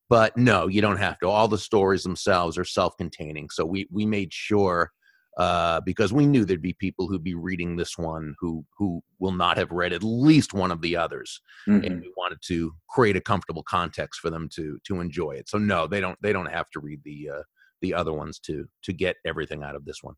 but 0.09 0.35
no 0.37 0.67
you 0.67 0.81
don't 0.81 0.97
have 0.97 1.19
to. 1.19 1.27
All 1.27 1.47
the 1.47 1.57
stories 1.57 2.03
themselves 2.03 2.57
are 2.57 2.65
self-containing. 2.65 3.49
So 3.51 3.65
we 3.65 3.87
we 3.91 4.05
made 4.05 4.33
sure 4.33 4.91
uh, 5.37 5.81
because 5.81 6.13
we 6.13 6.25
knew 6.25 6.45
there'd 6.45 6.61
be 6.61 6.73
people 6.73 7.07
who'd 7.07 7.23
be 7.23 7.35
reading 7.35 7.75
this 7.75 7.97
one 7.97 8.35
who 8.39 8.65
who 8.77 9.01
will 9.19 9.33
not 9.33 9.57
have 9.57 9.71
read 9.71 9.93
at 9.93 10.03
least 10.03 10.53
one 10.53 10.71
of 10.71 10.81
the 10.81 10.95
others. 10.95 11.41
Mm-hmm. 11.67 11.85
and 11.85 12.01
we 12.01 12.13
wanted 12.15 12.39
to 12.47 12.73
create 12.89 13.17
a 13.17 13.21
comfortable 13.21 13.63
context 13.63 14.19
for 14.19 14.29
them 14.29 14.49
to 14.55 14.77
to 14.87 15.01
enjoy 15.01 15.31
it. 15.31 15.49
So 15.49 15.57
no 15.57 15.87
they 15.87 15.99
don't 15.99 16.17
they 16.21 16.33
don't 16.33 16.51
have 16.51 16.69
to 16.71 16.79
read 16.79 17.01
the 17.03 17.29
uh, 17.37 17.43
the 17.81 17.93
other 17.93 18.13
ones 18.13 18.39
to 18.39 18.65
to 18.83 18.93
get 18.93 19.17
everything 19.25 19.63
out 19.63 19.75
of 19.75 19.85
this 19.85 19.99
one 20.01 20.15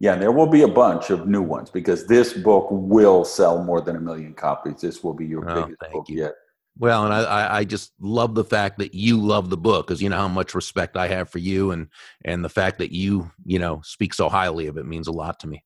yeah, 0.00 0.14
and 0.14 0.22
there 0.22 0.32
will 0.32 0.46
be 0.46 0.62
a 0.62 0.68
bunch 0.68 1.10
of 1.10 1.26
new 1.26 1.42
ones 1.42 1.70
because 1.70 2.06
this 2.06 2.32
book 2.32 2.68
will 2.70 3.24
sell 3.24 3.62
more 3.62 3.80
than 3.80 3.96
a 3.96 4.00
million 4.00 4.34
copies. 4.34 4.80
This 4.80 5.02
will 5.04 5.14
be 5.14 5.26
your 5.26 5.48
oh, 5.48 5.62
biggest 5.62 5.92
book 5.92 6.08
you. 6.08 6.18
yet. 6.18 6.34
Well, 6.76 7.04
and 7.04 7.14
I, 7.14 7.58
I 7.58 7.64
just 7.64 7.92
love 8.00 8.34
the 8.34 8.44
fact 8.44 8.78
that 8.78 8.94
you 8.94 9.20
love 9.20 9.48
the 9.48 9.56
book 9.56 9.86
because 9.86 10.02
you 10.02 10.08
know 10.08 10.16
how 10.16 10.28
much 10.28 10.54
respect 10.54 10.96
I 10.96 11.06
have 11.06 11.30
for 11.30 11.38
you, 11.38 11.70
and 11.70 11.88
and 12.24 12.44
the 12.44 12.48
fact 12.48 12.78
that 12.78 12.92
you 12.92 13.30
you 13.44 13.60
know 13.60 13.80
speak 13.84 14.12
so 14.12 14.28
highly 14.28 14.66
of 14.66 14.76
it 14.76 14.86
means 14.86 15.06
a 15.06 15.12
lot 15.12 15.38
to 15.40 15.46
me. 15.46 15.62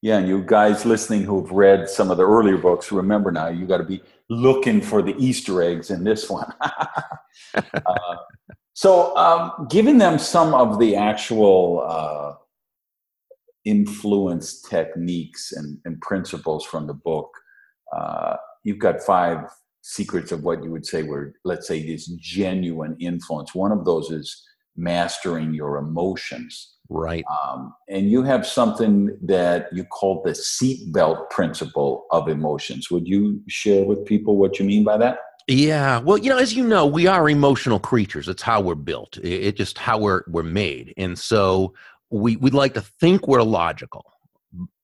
Yeah, 0.00 0.18
and 0.18 0.26
you 0.26 0.42
guys 0.42 0.84
listening 0.84 1.22
who've 1.22 1.50
read 1.52 1.88
some 1.88 2.10
of 2.10 2.16
the 2.16 2.26
earlier 2.26 2.56
books, 2.56 2.90
remember 2.90 3.30
now 3.30 3.48
you 3.48 3.66
got 3.66 3.76
to 3.76 3.84
be 3.84 4.02
looking 4.30 4.80
for 4.80 5.02
the 5.02 5.14
Easter 5.16 5.62
eggs 5.62 5.90
in 5.90 6.02
this 6.02 6.28
one. 6.28 6.52
uh, 7.54 8.16
so, 8.72 9.14
um, 9.16 9.68
giving 9.70 9.98
them 9.98 10.18
some 10.18 10.54
of 10.54 10.80
the 10.80 10.96
actual 10.96 11.84
uh, 11.86 12.34
influence 13.64 14.60
techniques 14.62 15.52
and, 15.52 15.78
and 15.84 16.00
principles 16.00 16.64
from 16.64 16.86
the 16.86 16.94
book. 16.94 17.30
Uh, 17.96 18.36
you've 18.64 18.78
got 18.78 19.00
five 19.00 19.38
secrets 19.82 20.32
of 20.32 20.42
what 20.44 20.62
you 20.62 20.70
would 20.70 20.86
say 20.86 21.02
were, 21.02 21.34
let's 21.44 21.66
say, 21.66 21.84
this 21.84 22.06
genuine 22.18 22.96
influence. 23.00 23.54
One 23.54 23.72
of 23.72 23.84
those 23.84 24.10
is 24.10 24.42
mastering 24.76 25.54
your 25.54 25.76
emotions. 25.76 26.76
Right. 26.88 27.24
Um, 27.30 27.74
and 27.88 28.10
you 28.10 28.22
have 28.22 28.46
something 28.46 29.16
that 29.22 29.68
you 29.72 29.84
call 29.84 30.22
the 30.24 30.32
seatbelt 30.32 31.30
principle 31.30 32.06
of 32.10 32.28
emotions. 32.28 32.90
Would 32.90 33.08
you 33.08 33.40
share 33.48 33.84
with 33.84 34.04
people 34.04 34.36
what 34.36 34.58
you 34.58 34.64
mean 34.64 34.84
by 34.84 34.98
that? 34.98 35.18
Yeah, 35.48 35.98
well, 35.98 36.18
you 36.18 36.30
know, 36.30 36.38
as 36.38 36.54
you 36.54 36.64
know, 36.66 36.86
we 36.86 37.08
are 37.08 37.28
emotional 37.28 37.80
creatures. 37.80 38.28
It's 38.28 38.42
how 38.42 38.60
we're 38.60 38.76
built. 38.76 39.18
It's 39.22 39.58
just 39.58 39.76
how 39.76 39.98
we're 39.98 40.22
we're 40.28 40.44
made. 40.44 40.94
And 40.96 41.18
so 41.18 41.74
we 42.12 42.36
we 42.36 42.50
like 42.50 42.74
to 42.74 42.80
think 43.00 43.26
we're 43.26 43.42
logical 43.42 44.04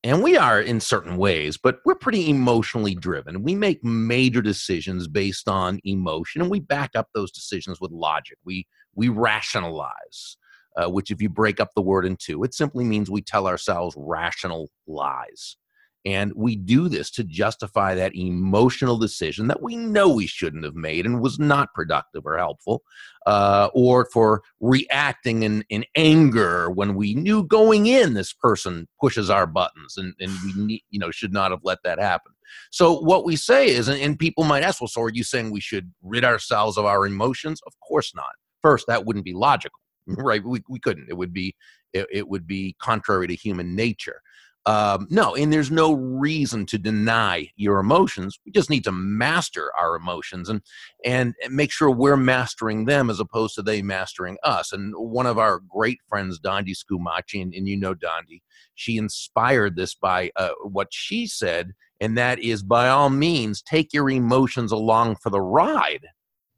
and 0.03 0.23
we 0.23 0.37
are 0.37 0.61
in 0.61 0.81
certain 0.81 1.17
ways 1.17 1.59
but 1.59 1.81
we're 1.85 1.95
pretty 1.95 2.31
emotionally 2.31 2.95
driven. 2.95 3.43
We 3.43 3.55
make 3.55 3.85
major 3.85 4.41
decisions 4.41 5.07
based 5.07 5.49
on 5.49 5.79
emotion 5.85 6.41
and 6.41 6.51
we 6.51 6.61
back 6.61 6.91
up 6.95 7.09
those 7.15 7.31
decisions 7.31 7.81
with 7.81 7.93
logic. 7.93 8.39
We 8.45 8.67
we 8.95 9.09
rationalize 9.09 10.37
uh, 10.77 10.89
which 10.89 11.11
if 11.11 11.21
you 11.21 11.29
break 11.29 11.61
up 11.61 11.71
the 11.75 11.83
word 11.83 12.07
in 12.07 12.17
two 12.17 12.45
it 12.45 12.55
simply 12.55 12.85
means 12.85 13.11
we 13.11 13.23
tell 13.23 13.47
ourselves 13.47 13.95
rational 13.99 14.71
lies 14.87 15.57
and 16.05 16.33
we 16.35 16.57
do 16.57 16.89
this 16.89 17.11
to 17.11 17.25
justify 17.25 17.95
that 17.95 18.15
emotional 18.15 18.97
decision 18.97 19.49
that 19.49 19.63
we 19.63 19.77
know 19.77 20.09
we 20.09 20.27
shouldn't 20.27 20.65
have 20.65 20.75
made 20.75 21.05
and 21.05 21.21
was 21.21 21.39
not 21.39 21.75
productive 21.75 22.25
or 22.25 22.39
helpful, 22.39 22.83
uh, 23.27 23.69
or 23.75 24.07
for 24.13 24.43
reacting 24.61 25.43
in, 25.43 25.65
in 25.71 25.85
anger 25.97 26.71
when 26.71 26.95
we 26.95 27.15
knew 27.15 27.45
going 27.45 27.87
in 27.87 28.15
this 28.15 28.33
person 28.33 28.87
pushes 29.01 29.29
our 29.29 29.47
buttons 29.47 29.97
and, 29.97 30.15
and 30.21 30.33
we 30.45 30.53
need, 30.63 30.83
you 30.91 30.99
know 30.99 31.11
should 31.11 31.33
not 31.33 31.51
have 31.51 31.61
let 31.65 31.79
that 31.85 31.99
happen. 31.99 32.33
So 32.71 33.01
what 33.01 33.25
we 33.25 33.37
say 33.37 33.69
is, 33.69 33.89
and, 33.89 34.01
and 34.01 34.19
people 34.19 34.45
might 34.45 34.63
ask, 34.63 34.81
well, 34.81 34.89
so 34.89 35.03
are 35.03 35.11
you 35.11 35.25
saying 35.25 35.51
we 35.51 35.61
should 35.61 35.93
rid 36.03 36.25
ourselves 36.25 36.79
of 36.79 36.85
our 36.85 37.07
emotions? 37.07 37.61
Of 37.67 37.75
course 37.87 38.15
not. 38.15 38.33
First, 38.63 38.87
that 38.87 39.05
wouldn't 39.05 39.25
be 39.25 39.35
logical, 39.35 39.79
right? 40.07 40.43
We, 40.45 40.63
we 40.69 40.79
couldn't. 40.79 41.09
It 41.09 41.17
would 41.17 41.33
be 41.33 41.55
it, 41.93 42.07
it 42.11 42.29
would 42.29 42.47
be 42.47 42.77
contrary 42.81 43.27
to 43.27 43.35
human 43.35 43.75
nature. 43.75 44.21
Um, 44.69 45.07
no, 45.09 45.35
and 45.35 45.51
there's 45.51 45.71
no 45.71 45.95
reason 45.95 46.67
to 46.67 46.77
deny 46.77 47.49
your 47.57 47.79
emotions. 47.79 48.39
We 48.45 48.53
just 48.53 48.69
need 48.69 48.85
to 48.85 48.93
master 48.93 49.73
our 49.81 49.97
emotions 49.97 50.51
and 50.51 50.61
and 51.07 51.35
make 51.49 51.73
sure 51.73 51.91
we're 51.91 52.19
mastering 52.19 52.85
them 52.85 53.09
as 53.09 53.19
opposed 53.19 53.55
to 53.55 53.63
they 53.63 53.81
mastering 53.81 54.37
us. 54.43 54.75
And 54.75 54.93
one 54.95 55.25
of 55.25 55.39
our 55.39 55.61
great 55.61 56.01
friends, 56.07 56.39
Dondi 56.39 56.75
Scumaci, 56.77 57.41
and, 57.41 57.55
and 57.55 57.67
you 57.67 57.79
know 57.79 57.95
Dondi, 57.95 58.43
she 58.75 58.99
inspired 58.99 59.75
this 59.75 59.95
by 59.95 60.33
uh, 60.37 60.51
what 60.63 60.89
she 60.91 61.27
said, 61.27 61.73
and 61.99 62.19
that 62.19 62.39
is 62.39 62.63
by 62.63 62.91
all 62.91 63.09
means 63.09 63.63
take 63.63 63.95
your 63.95 64.11
emotions 64.11 64.71
along 64.71 65.17
for 65.17 65.31
the 65.31 65.41
ride, 65.41 66.07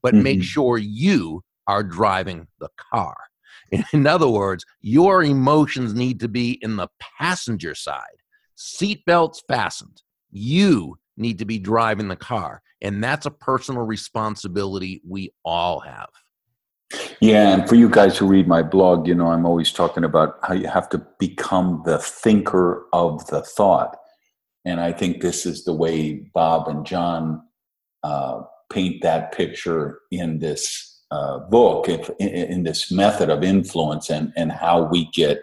but 0.02 0.14
mm-hmm. 0.14 0.24
make 0.24 0.42
sure 0.42 0.78
you 0.78 1.44
are 1.68 1.84
driving 1.84 2.48
the 2.58 2.70
car. 2.92 3.16
In 3.92 4.06
other 4.06 4.28
words, 4.28 4.64
your 4.80 5.22
emotions 5.22 5.94
need 5.94 6.20
to 6.20 6.28
be 6.28 6.58
in 6.62 6.76
the 6.76 6.88
passenger 7.18 7.74
side. 7.74 8.04
Seatbelts 8.56 9.42
fastened. 9.48 10.02
You 10.30 10.98
need 11.16 11.38
to 11.38 11.44
be 11.44 11.58
driving 11.58 12.08
the 12.08 12.16
car. 12.16 12.62
And 12.82 13.02
that's 13.02 13.26
a 13.26 13.30
personal 13.30 13.82
responsibility 13.82 15.02
we 15.06 15.32
all 15.44 15.80
have. 15.80 16.08
Yeah, 17.20 17.54
and 17.54 17.68
for 17.68 17.76
you 17.76 17.88
guys 17.88 18.18
who 18.18 18.26
read 18.26 18.48
my 18.48 18.62
blog, 18.62 19.06
you 19.06 19.14
know, 19.14 19.28
I'm 19.28 19.46
always 19.46 19.72
talking 19.72 20.02
about 20.02 20.38
how 20.42 20.54
you 20.54 20.66
have 20.66 20.88
to 20.88 21.06
become 21.18 21.82
the 21.84 21.98
thinker 21.98 22.86
of 22.92 23.24
the 23.28 23.42
thought. 23.42 23.96
And 24.64 24.80
I 24.80 24.92
think 24.92 25.20
this 25.20 25.46
is 25.46 25.64
the 25.64 25.72
way 25.72 26.30
Bob 26.34 26.68
and 26.68 26.84
John 26.84 27.42
uh, 28.02 28.42
paint 28.72 29.02
that 29.02 29.32
picture 29.32 30.00
in 30.10 30.38
this 30.38 30.89
uh, 31.10 31.40
book 31.40 31.88
if, 31.88 32.10
in, 32.18 32.28
in, 32.28 32.62
this 32.62 32.90
method 32.92 33.30
of 33.30 33.42
influence 33.42 34.10
and, 34.10 34.32
and 34.36 34.52
how 34.52 34.82
we 34.82 35.06
get 35.12 35.42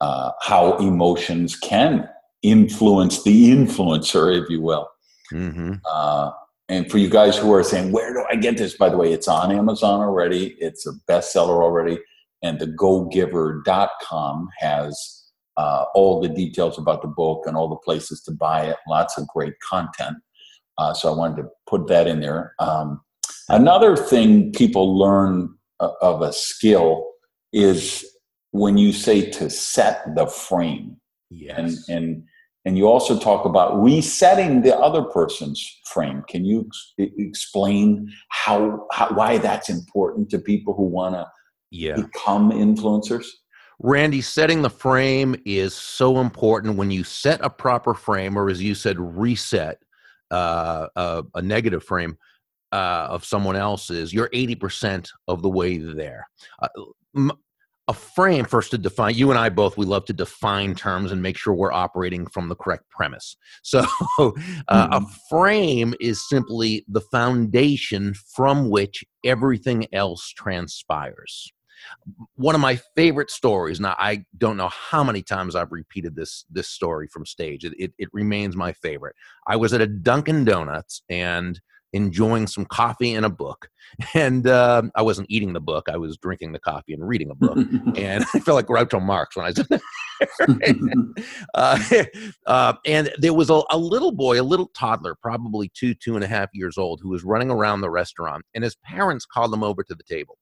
uh, 0.00 0.30
how 0.40 0.76
emotions 0.78 1.56
can 1.56 2.08
influence 2.42 3.22
the 3.22 3.50
influencer, 3.50 4.40
if 4.40 4.48
you 4.48 4.60
will. 4.60 4.88
Mm-hmm. 5.32 5.74
Uh, 5.90 6.30
and 6.68 6.90
for 6.90 6.98
you 6.98 7.08
guys 7.08 7.36
who 7.36 7.52
are 7.52 7.62
saying, 7.62 7.92
where 7.92 8.12
do 8.12 8.24
I 8.30 8.36
get 8.36 8.58
this? 8.58 8.76
By 8.76 8.88
the 8.90 8.96
way, 8.96 9.12
it's 9.12 9.28
on 9.28 9.50
Amazon 9.50 10.00
already. 10.00 10.56
It's 10.60 10.86
a 10.86 10.92
bestseller 11.08 11.62
already. 11.62 11.98
And 12.42 12.60
the 12.60 12.66
gogiver.com 12.66 14.48
has 14.58 15.24
uh, 15.56 15.86
all 15.94 16.20
the 16.20 16.28
details 16.28 16.78
about 16.78 17.02
the 17.02 17.08
book 17.08 17.44
and 17.46 17.56
all 17.56 17.68
the 17.68 17.76
places 17.76 18.22
to 18.22 18.30
buy 18.30 18.66
it. 18.66 18.76
Lots 18.86 19.18
of 19.18 19.26
great 19.26 19.58
content. 19.60 20.18
Uh, 20.76 20.94
so 20.94 21.12
I 21.12 21.16
wanted 21.16 21.42
to 21.42 21.48
put 21.66 21.88
that 21.88 22.06
in 22.06 22.20
there. 22.20 22.54
Um, 22.60 23.00
Another 23.48 23.96
thing 23.96 24.52
people 24.52 24.98
learn 24.98 25.54
of 25.80 26.22
a 26.22 26.32
skill 26.32 27.06
is 27.52 28.04
when 28.50 28.76
you 28.76 28.92
say 28.92 29.30
to 29.30 29.48
set 29.48 30.14
the 30.14 30.26
frame. 30.26 30.96
Yes. 31.30 31.58
And, 31.88 31.96
and 31.96 32.22
and 32.64 32.76
you 32.76 32.86
also 32.86 33.18
talk 33.18 33.46
about 33.46 33.82
resetting 33.82 34.60
the 34.60 34.76
other 34.76 35.02
person's 35.02 35.80
frame. 35.86 36.22
Can 36.28 36.44
you 36.44 36.68
ex- 36.98 37.10
explain 37.16 38.12
how, 38.28 38.86
how 38.92 39.08
why 39.14 39.38
that's 39.38 39.70
important 39.70 40.28
to 40.30 40.38
people 40.38 40.74
who 40.74 40.82
want 40.82 41.14
to 41.14 41.26
yeah. 41.70 41.96
become 41.96 42.50
influencers? 42.50 43.24
Randy, 43.78 44.20
setting 44.20 44.60
the 44.60 44.68
frame 44.68 45.34
is 45.46 45.72
so 45.72 46.18
important. 46.18 46.76
When 46.76 46.90
you 46.90 47.04
set 47.04 47.40
a 47.42 47.48
proper 47.48 47.94
frame, 47.94 48.36
or 48.36 48.50
as 48.50 48.62
you 48.62 48.74
said, 48.74 48.98
reset 48.98 49.78
uh, 50.30 50.88
a, 50.94 51.24
a 51.36 51.40
negative 51.40 51.84
frame 51.84 52.18
uh, 52.72 53.06
of 53.10 53.24
someone 53.24 53.56
else's, 53.56 54.12
you're 54.12 54.28
80% 54.30 55.08
of 55.26 55.42
the 55.42 55.48
way 55.48 55.78
there. 55.78 56.26
Uh, 56.60 56.68
m- 57.16 57.32
a 57.88 57.94
frame 57.94 58.44
first 58.44 58.70
to 58.70 58.78
define 58.78 59.14
you 59.14 59.30
and 59.30 59.38
i 59.38 59.48
both 59.48 59.76
we 59.76 59.86
love 59.86 60.04
to 60.04 60.12
define 60.12 60.74
terms 60.74 61.10
and 61.10 61.22
make 61.22 61.36
sure 61.36 61.54
we're 61.54 61.72
operating 61.72 62.26
from 62.26 62.48
the 62.48 62.54
correct 62.54 62.84
premise 62.90 63.36
so 63.62 63.80
uh, 63.80 63.84
mm-hmm. 64.20 64.92
a 64.92 65.06
frame 65.28 65.94
is 65.98 66.28
simply 66.28 66.84
the 66.88 67.00
foundation 67.00 68.14
from 68.34 68.70
which 68.70 69.04
everything 69.24 69.86
else 69.92 70.28
transpires 70.36 71.50
one 72.34 72.54
of 72.54 72.60
my 72.60 72.78
favorite 72.94 73.30
stories 73.30 73.80
now 73.80 73.96
i 73.98 74.22
don't 74.36 74.56
know 74.56 74.68
how 74.68 75.02
many 75.02 75.22
times 75.22 75.54
i've 75.54 75.72
repeated 75.72 76.14
this 76.14 76.44
this 76.50 76.68
story 76.68 77.08
from 77.08 77.24
stage 77.24 77.64
it, 77.64 77.72
it, 77.78 77.92
it 77.98 78.08
remains 78.12 78.54
my 78.54 78.72
favorite 78.72 79.16
i 79.46 79.56
was 79.56 79.72
at 79.72 79.80
a 79.80 79.86
dunkin 79.86 80.44
donuts 80.44 81.02
and 81.08 81.60
enjoying 81.92 82.46
some 82.46 82.64
coffee 82.66 83.14
and 83.14 83.24
a 83.26 83.30
book. 83.30 83.68
And 84.14 84.46
uh, 84.46 84.82
I 84.94 85.02
wasn't 85.02 85.30
eating 85.30 85.54
the 85.54 85.60
book; 85.60 85.88
I 85.88 85.96
was 85.96 86.18
drinking 86.18 86.52
the 86.52 86.60
coffee 86.60 86.92
and 86.92 87.08
reading 87.08 87.30
a 87.30 87.34
book. 87.34 87.56
and 87.96 88.22
I 88.34 88.38
felt 88.40 88.56
like 88.56 88.66
Groucho 88.66 89.02
Marx 89.02 89.34
when 89.34 89.46
I 89.46 89.48
was 89.48 89.66
there. 89.66 89.80
uh, 91.54 92.04
uh, 92.46 92.74
and 92.84 93.10
there 93.18 93.32
was 93.32 93.48
a, 93.48 93.62
a, 93.70 93.78
little 93.78 94.12
boy, 94.12 94.40
a 94.40 94.42
little 94.42 94.70
toddler, 94.74 95.16
probably 95.22 95.70
two, 95.74 95.94
two 95.94 96.16
and 96.16 96.22
a 96.22 96.28
half 96.28 96.50
years 96.52 96.76
old, 96.76 97.00
who 97.02 97.08
was 97.08 97.24
running 97.24 97.50
around 97.50 97.80
the 97.80 97.90
restaurant, 97.90 98.44
and 98.54 98.62
his 98.62 98.76
parents 98.84 99.24
called 99.24 99.52
him 99.52 99.64
over 99.64 99.82
to 99.82 99.94
the 99.94 100.04
table. 100.04 100.36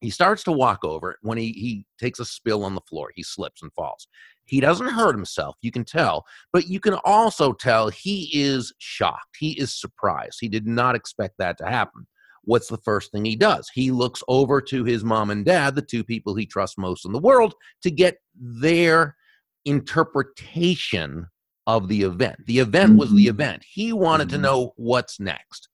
He 0.00 0.10
starts 0.10 0.42
to 0.44 0.52
walk 0.52 0.82
over 0.82 1.18
when 1.20 1.36
he, 1.36 1.52
he 1.52 1.84
takes 1.98 2.18
a 2.18 2.24
spill 2.24 2.64
on 2.64 2.74
the 2.74 2.80
floor. 2.88 3.10
He 3.14 3.22
slips 3.22 3.60
and 3.62 3.70
falls. 3.74 4.08
He 4.50 4.60
doesn't 4.60 4.88
hurt 4.88 5.14
himself, 5.14 5.56
you 5.62 5.70
can 5.70 5.84
tell, 5.84 6.26
but 6.52 6.66
you 6.66 6.80
can 6.80 6.94
also 7.04 7.52
tell 7.52 7.88
he 7.88 8.28
is 8.32 8.72
shocked. 8.78 9.36
He 9.38 9.52
is 9.52 9.72
surprised. 9.72 10.38
He 10.40 10.48
did 10.48 10.66
not 10.66 10.96
expect 10.96 11.36
that 11.38 11.56
to 11.58 11.66
happen. 11.66 12.08
What's 12.42 12.66
the 12.66 12.78
first 12.78 13.12
thing 13.12 13.24
he 13.24 13.36
does? 13.36 13.70
He 13.72 13.92
looks 13.92 14.24
over 14.26 14.60
to 14.62 14.82
his 14.82 15.04
mom 15.04 15.30
and 15.30 15.44
dad, 15.44 15.76
the 15.76 15.82
two 15.82 16.02
people 16.02 16.34
he 16.34 16.46
trusts 16.46 16.76
most 16.76 17.04
in 17.04 17.12
the 17.12 17.18
world, 17.20 17.54
to 17.84 17.92
get 17.92 18.16
their 18.34 19.14
interpretation 19.64 21.28
of 21.68 21.86
the 21.86 22.02
event. 22.02 22.38
The 22.46 22.58
event 22.58 22.98
was 22.98 23.10
the 23.12 23.26
mm-hmm. 23.26 23.40
event. 23.40 23.64
He 23.72 23.92
wanted 23.92 24.28
mm-hmm. 24.28 24.36
to 24.38 24.42
know 24.42 24.72
what's 24.76 25.20
next. 25.20 25.68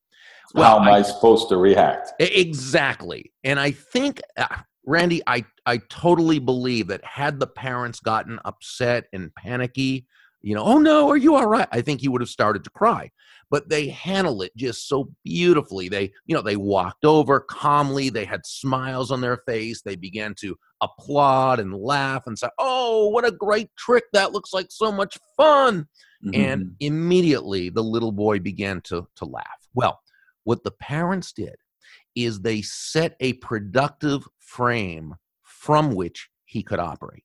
Well, 0.54 0.78
How 0.78 0.82
am 0.84 0.88
I, 0.88 0.98
I, 0.98 1.02
supposed 1.02 1.48
to 1.48 1.56
react? 1.56 2.12
Exactly. 2.20 3.32
And 3.42 3.58
I 3.58 3.70
think 3.70 4.20
uh, 4.36 4.46
Randy, 4.86 5.20
I, 5.26 5.44
I 5.66 5.78
totally 5.88 6.38
believe 6.38 6.86
that 6.88 7.04
had 7.04 7.40
the 7.40 7.46
parents 7.46 8.00
gotten 8.00 8.38
upset 8.44 9.06
and 9.12 9.34
panicky, 9.34 10.06
you 10.42 10.54
know, 10.54 10.62
oh 10.62 10.78
no, 10.78 11.08
are 11.08 11.16
you 11.16 11.34
all 11.34 11.46
right? 11.46 11.66
I 11.72 11.80
think 11.80 12.00
he 12.00 12.08
would 12.08 12.20
have 12.20 12.30
started 12.30 12.62
to 12.64 12.70
cry. 12.70 13.10
But 13.50 13.68
they 13.68 13.88
handle 13.88 14.42
it 14.42 14.56
just 14.56 14.88
so 14.88 15.10
beautifully. 15.24 15.88
They, 15.88 16.12
you 16.26 16.34
know, 16.34 16.42
they 16.42 16.56
walked 16.56 17.04
over 17.04 17.40
calmly. 17.40 18.10
They 18.10 18.24
had 18.24 18.46
smiles 18.46 19.10
on 19.10 19.20
their 19.20 19.38
face. 19.38 19.82
They 19.82 19.96
began 19.96 20.34
to 20.40 20.56
applaud 20.80 21.60
and 21.60 21.74
laugh 21.74 22.24
and 22.26 22.38
say, 22.38 22.48
"Oh, 22.58 23.08
what 23.08 23.24
a 23.24 23.30
great 23.30 23.70
trick! 23.76 24.04
That 24.12 24.32
looks 24.32 24.52
like 24.52 24.66
so 24.70 24.90
much 24.90 25.18
fun!" 25.36 25.86
Mm-hmm. 26.24 26.40
And 26.40 26.76
immediately 26.80 27.68
the 27.68 27.84
little 27.84 28.12
boy 28.12 28.40
began 28.40 28.80
to 28.82 29.06
to 29.16 29.24
laugh. 29.24 29.68
Well, 29.74 30.00
what 30.42 30.64
the 30.64 30.72
parents 30.72 31.32
did 31.32 31.56
is 32.16 32.40
they 32.40 32.62
set 32.62 33.14
a 33.20 33.34
productive 33.34 34.26
frame 34.46 35.14
from 35.42 35.94
which 35.94 36.28
he 36.44 36.62
could 36.62 36.78
operate. 36.78 37.24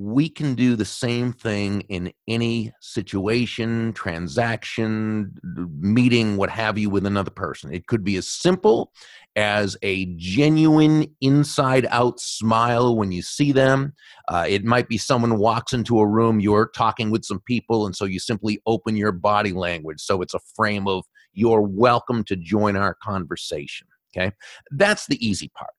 We 0.00 0.28
can 0.28 0.54
do 0.54 0.76
the 0.76 0.84
same 0.84 1.32
thing 1.32 1.80
in 1.88 2.12
any 2.28 2.72
situation, 2.80 3.92
transaction, 3.94 5.32
meeting, 5.80 6.36
what 6.36 6.50
have 6.50 6.78
you, 6.78 6.88
with 6.88 7.04
another 7.04 7.32
person. 7.32 7.74
It 7.74 7.88
could 7.88 8.04
be 8.04 8.16
as 8.16 8.28
simple 8.28 8.92
as 9.34 9.76
a 9.82 10.06
genuine 10.16 11.16
inside 11.20 11.84
out 11.90 12.20
smile 12.20 12.96
when 12.96 13.10
you 13.10 13.22
see 13.22 13.50
them. 13.50 13.92
Uh, 14.28 14.46
it 14.48 14.64
might 14.64 14.88
be 14.88 14.98
someone 14.98 15.36
walks 15.36 15.72
into 15.72 15.98
a 15.98 16.06
room, 16.06 16.38
you're 16.38 16.70
talking 16.76 17.10
with 17.10 17.24
some 17.24 17.40
people, 17.40 17.84
and 17.84 17.96
so 17.96 18.04
you 18.04 18.20
simply 18.20 18.60
open 18.66 18.96
your 18.96 19.12
body 19.12 19.52
language. 19.52 20.00
So 20.00 20.22
it's 20.22 20.34
a 20.34 20.40
frame 20.54 20.86
of 20.86 21.04
you're 21.32 21.62
welcome 21.62 22.22
to 22.24 22.36
join 22.36 22.76
our 22.76 22.94
conversation. 23.02 23.88
Okay. 24.16 24.32
That's 24.70 25.06
the 25.06 25.24
easy 25.26 25.48
part. 25.48 25.72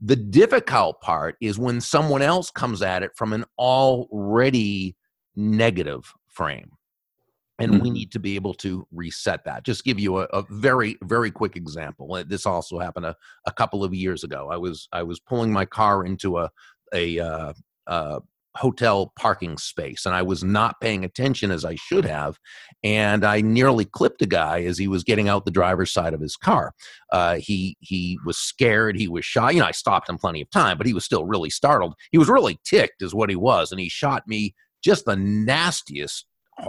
The 0.00 0.16
difficult 0.16 1.00
part 1.00 1.36
is 1.40 1.58
when 1.58 1.80
someone 1.80 2.22
else 2.22 2.50
comes 2.50 2.82
at 2.82 3.02
it 3.02 3.12
from 3.14 3.32
an 3.32 3.44
already 3.58 4.96
negative 5.36 6.12
frame. 6.26 6.72
And 7.58 7.74
mm-hmm. 7.74 7.82
we 7.82 7.90
need 7.90 8.10
to 8.12 8.18
be 8.18 8.34
able 8.34 8.54
to 8.54 8.86
reset 8.90 9.44
that. 9.44 9.62
Just 9.62 9.84
give 9.84 10.00
you 10.00 10.18
a, 10.18 10.22
a 10.32 10.42
very, 10.50 10.96
very 11.04 11.30
quick 11.30 11.54
example. 11.54 12.20
This 12.26 12.46
also 12.46 12.78
happened 12.78 13.06
a, 13.06 13.14
a 13.46 13.52
couple 13.52 13.84
of 13.84 13.94
years 13.94 14.24
ago. 14.24 14.48
I 14.50 14.56
was 14.56 14.88
I 14.90 15.04
was 15.04 15.20
pulling 15.20 15.52
my 15.52 15.66
car 15.66 16.04
into 16.04 16.38
a 16.38 16.50
a 16.92 17.20
uh, 17.20 17.52
uh, 17.86 18.20
hotel 18.56 19.12
parking 19.18 19.56
space 19.56 20.04
and 20.04 20.14
I 20.14 20.22
was 20.22 20.44
not 20.44 20.80
paying 20.80 21.04
attention 21.04 21.50
as 21.50 21.64
I 21.64 21.74
should 21.74 22.04
have. 22.04 22.38
And 22.84 23.24
I 23.24 23.40
nearly 23.40 23.84
clipped 23.84 24.22
a 24.22 24.26
guy 24.26 24.62
as 24.64 24.78
he 24.78 24.88
was 24.88 25.04
getting 25.04 25.28
out 25.28 25.44
the 25.44 25.50
driver's 25.50 25.92
side 25.92 26.14
of 26.14 26.20
his 26.20 26.36
car. 26.36 26.74
Uh, 27.10 27.36
he, 27.36 27.76
he 27.80 28.18
was 28.24 28.38
scared. 28.38 28.96
He 28.96 29.08
was 29.08 29.24
shy. 29.24 29.52
You 29.52 29.60
know, 29.60 29.66
I 29.66 29.72
stopped 29.72 30.08
him 30.08 30.18
plenty 30.18 30.42
of 30.42 30.50
time, 30.50 30.76
but 30.76 30.86
he 30.86 30.94
was 30.94 31.04
still 31.04 31.24
really 31.24 31.50
startled. 31.50 31.94
He 32.10 32.18
was 32.18 32.28
really 32.28 32.58
ticked 32.64 33.02
is 33.02 33.14
what 33.14 33.30
he 33.30 33.36
was. 33.36 33.72
And 33.72 33.80
he 33.80 33.88
shot 33.88 34.28
me 34.28 34.54
just 34.82 35.04
the 35.04 35.16
nastiest, 35.16 36.26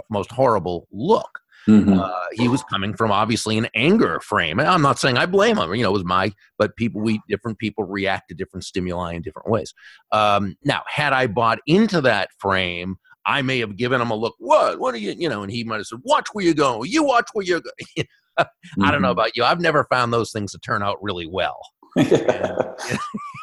most 0.08 0.30
horrible 0.30 0.88
look. 0.90 1.40
Mm-hmm. 1.68 1.98
Uh, 1.98 2.10
he 2.32 2.48
was 2.48 2.62
coming 2.64 2.94
from 2.94 3.10
obviously 3.10 3.56
an 3.58 3.68
anger 3.74 4.20
frame. 4.20 4.60
I'm 4.60 4.82
not 4.82 4.98
saying 4.98 5.16
I 5.16 5.26
blame 5.26 5.56
him. 5.56 5.74
You 5.74 5.82
know, 5.82 5.90
it 5.90 5.94
was 5.94 6.04
my, 6.04 6.32
but 6.58 6.76
people, 6.76 7.00
we 7.00 7.20
different 7.28 7.58
people 7.58 7.84
react 7.84 8.28
to 8.28 8.34
different 8.34 8.64
stimuli 8.64 9.14
in 9.14 9.22
different 9.22 9.48
ways. 9.48 9.72
Um, 10.12 10.56
now, 10.64 10.82
had 10.86 11.12
I 11.12 11.26
bought 11.26 11.58
into 11.66 12.00
that 12.02 12.28
frame, 12.38 12.96
I 13.26 13.42
may 13.42 13.58
have 13.60 13.76
given 13.76 14.00
him 14.00 14.10
a 14.10 14.14
look. 14.14 14.34
What? 14.38 14.78
What 14.78 14.94
are 14.94 14.98
you? 14.98 15.14
You 15.16 15.28
know, 15.28 15.42
and 15.42 15.50
he 15.50 15.64
might 15.64 15.78
have 15.78 15.86
said, 15.86 16.00
"Watch 16.02 16.26
where 16.32 16.44
you 16.44 16.54
go. 16.54 16.82
You 16.82 17.04
watch 17.04 17.28
where 17.32 17.44
you 17.44 17.60
go." 17.60 17.70
I 18.38 18.46
don't 18.90 19.00
know 19.00 19.08
mm-hmm. 19.08 19.18
about 19.18 19.36
you. 19.36 19.44
I've 19.44 19.60
never 19.60 19.84
found 19.84 20.12
those 20.12 20.32
things 20.32 20.52
to 20.52 20.58
turn 20.58 20.82
out 20.82 21.02
really 21.02 21.26
well. 21.26 21.60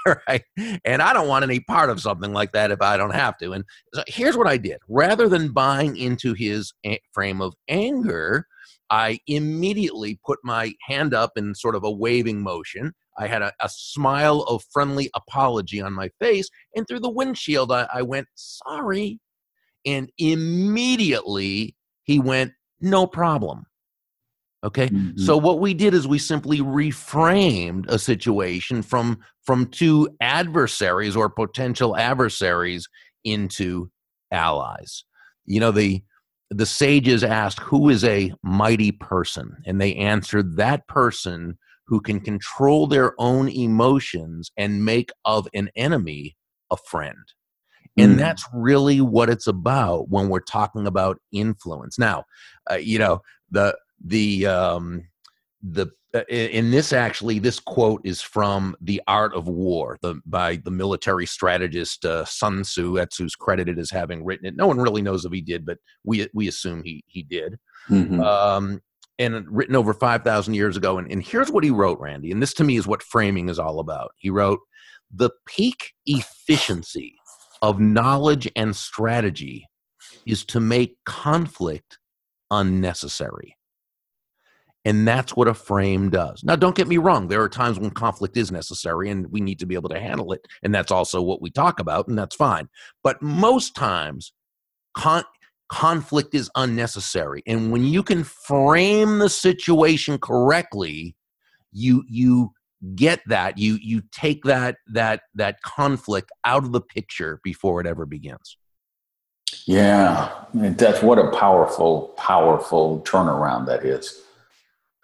right? 0.28 0.44
And 0.86 1.02
I 1.02 1.14
don't 1.14 1.28
want 1.28 1.44
any 1.44 1.60
part 1.60 1.90
of 1.90 2.02
something 2.02 2.34
like 2.34 2.52
that 2.54 2.72
if 2.72 2.82
I 2.82 2.98
don't 2.98 3.14
have 3.14 3.38
to. 3.40 3.54
And 3.54 3.64
so 3.94 4.04
here's 4.08 4.38
what 4.38 4.48
I 4.48 4.58
did 4.58 4.80
rather 4.88 5.28
than 5.28 5.52
buying 5.52 5.98
into 5.98 6.34
his 6.34 6.74
frame 7.14 7.42
of 7.42 7.54
anger, 7.68 8.48
I 8.90 9.20
immediately 9.28 10.20
put 10.26 10.40
my 10.44 10.74
hand 10.88 11.14
up 11.14 11.32
in 11.38 11.56
sort 11.56 11.76
of 11.76 11.84
a 11.84 11.92
waving 11.92 12.42
motion. 12.42 12.94
I 13.18 13.28
had 13.28 13.42
a, 13.42 13.54
a 13.62 13.70
smile 13.70 14.42
of 14.42 14.64
friendly 14.72 15.10
apology 15.16 15.82
on 15.82 15.94
my 15.94 16.10
face. 16.20 16.50
And 16.76 16.88
through 16.88 17.02
the 17.02 17.10
windshield, 17.10 17.72
I, 17.72 17.88
I 17.94 18.02
went, 18.02 18.28
sorry. 18.36 19.20
And 19.86 20.12
immediately 20.18 21.76
he 22.04 22.20
went, 22.20 22.54
no 22.80 23.06
problem. 23.08 23.66
Okay. 24.64 24.90
Mm-hmm. 24.90 25.18
So 25.18 25.38
what 25.38 25.60
we 25.60 25.74
did 25.74 25.94
is 25.94 26.08
we 26.08 26.20
simply 26.20 26.60
reframed 26.60 27.88
a 27.88 27.98
situation 27.98 28.82
from 28.84 29.20
from 29.44 29.66
two 29.68 30.08
adversaries 30.22 31.16
or 31.16 31.30
potential 31.30 31.98
adversaries 31.98 32.88
into 33.24 33.90
allies. 34.32 35.04
You 35.46 35.60
know, 35.60 35.72
the 35.72 36.04
the 36.52 36.66
sages 36.66 37.24
asked, 37.24 37.60
Who 37.60 37.90
is 37.90 38.04
a 38.04 38.34
mighty 38.44 38.92
person? 38.92 39.56
And 39.66 39.82
they 39.82 39.96
answered, 39.96 40.58
That 40.58 40.88
person 40.88 41.58
who 41.88 42.02
can 42.02 42.20
control 42.20 42.88
their 42.88 43.14
own 43.20 43.50
emotions 43.50 44.52
and 44.58 44.86
make 44.86 45.12
of 45.26 45.48
an 45.54 45.70
enemy 45.76 46.38
a 46.72 46.78
friend. 46.78 47.18
And 47.98 48.16
mm. 48.16 48.18
that's 48.18 48.46
really 48.54 49.02
what 49.02 49.30
it's 49.30 49.48
about 49.48 50.10
when 50.10 50.30
we're 50.30 50.40
talking 50.40 50.88
about 50.88 51.20
influence. 51.34 52.00
Now, 52.00 52.24
uh, 52.70 52.76
you 52.76 52.98
know, 52.98 53.22
the 53.50 53.78
the 54.06 54.46
um, 54.46 55.04
the 55.62 55.88
uh, 56.14 56.24
in 56.30 56.72
this 56.72 56.92
actually 56.92 57.40
this 57.40 57.60
quote 57.60 58.02
is 58.04 58.22
from 58.22 58.76
the 58.82 59.02
art 59.08 59.34
of 59.34 59.48
war 59.48 59.98
the, 60.02 60.20
by 60.26 60.58
the 60.58 60.72
military 60.72 61.26
strategist 61.26 62.04
uh, 62.06 62.26
sun 62.26 62.64
tzu 62.64 62.96
that's 62.96 63.18
who's 63.18 63.36
credited 63.36 63.80
as 63.80 63.90
having 63.90 64.26
written 64.26 64.46
it 64.46 64.58
no 64.58 64.68
one 64.68 64.78
really 64.78 65.02
knows 65.02 65.24
if 65.24 65.32
he 65.32 65.40
did 65.40 65.66
but 65.66 65.78
we 66.04 66.28
we 66.34 66.50
assume 66.50 66.84
he 66.84 67.02
he 67.08 67.24
did 67.24 67.58
mm-hmm. 67.90 68.20
um, 68.20 68.82
and 69.22 69.46
written 69.50 69.76
over 69.76 69.94
5,000 69.94 70.54
years 70.56 70.76
ago. 70.76 70.98
And, 70.98 71.10
and 71.12 71.24
here's 71.24 71.52
what 71.52 71.64
he 71.64 71.70
wrote, 71.70 72.00
Randy. 72.00 72.32
And 72.32 72.42
this 72.42 72.56
to 72.56 72.64
me 72.64 72.78
is 72.78 72.88
what 72.88 73.04
framing 73.04 73.50
is 73.50 73.60
all 73.60 73.80
about. 73.80 74.14
He 74.18 74.32
wrote, 74.32 74.60
The 75.14 75.30
peak 75.48 75.94
efficiency 76.08 77.16
of 77.62 77.80
knowledge 77.80 78.52
and 78.56 78.76
strategy 78.76 79.68
is 80.26 80.44
to 80.46 80.60
make 80.60 80.98
conflict 81.06 82.00
unnecessary. 82.50 83.56
And 84.84 85.08
that's 85.08 85.36
what 85.36 85.48
a 85.48 85.54
frame 85.54 86.10
does. 86.10 86.44
Now, 86.44 86.56
don't 86.56 86.76
get 86.76 86.88
me 86.88 86.98
wrong. 86.98 87.28
There 87.28 87.42
are 87.42 87.50
times 87.50 87.80
when 87.80 87.92
conflict 87.92 88.36
is 88.36 88.52
necessary 88.52 89.10
and 89.10 89.28
we 89.32 89.40
need 89.40 89.60
to 89.60 89.68
be 89.68 89.76
able 89.76 89.90
to 89.90 90.00
handle 90.00 90.34
it. 90.34 90.48
And 90.64 90.74
that's 90.74 90.92
also 90.92 91.22
what 91.22 91.42
we 91.42 91.52
talk 91.52 91.80
about, 91.80 92.08
and 92.08 92.18
that's 92.18 92.36
fine. 92.36 92.68
But 93.04 93.22
most 93.22 93.76
times, 93.76 94.34
con- 94.96 95.24
conflict 95.70 96.34
is 96.34 96.50
unnecessary. 96.56 97.44
And 97.46 97.72
when 97.72 97.84
you 97.84 98.02
can 98.02 98.24
frame 98.24 99.20
the 99.20 99.30
situation 99.30 100.18
correctly, 100.18 101.16
you, 101.72 102.04
you, 102.08 102.54
get 102.96 103.22
that 103.28 103.60
you 103.60 103.78
you 103.80 104.02
take 104.12 104.44
that 104.44 104.78
that 104.88 105.22
that 105.36 105.62
conflict 105.62 106.32
out 106.46 106.64
of 106.64 106.72
the 106.72 106.82
picture 106.82 107.40
before 107.44 107.80
it 107.80 107.86
ever 107.86 108.08
begins 108.08 108.58
yeah 109.66 110.32
that's 110.54 111.04
what 111.04 111.20
a 111.20 111.30
powerful 111.30 112.12
powerful 112.18 113.00
turnaround 113.02 113.68
that 113.68 113.86
is 113.86 114.24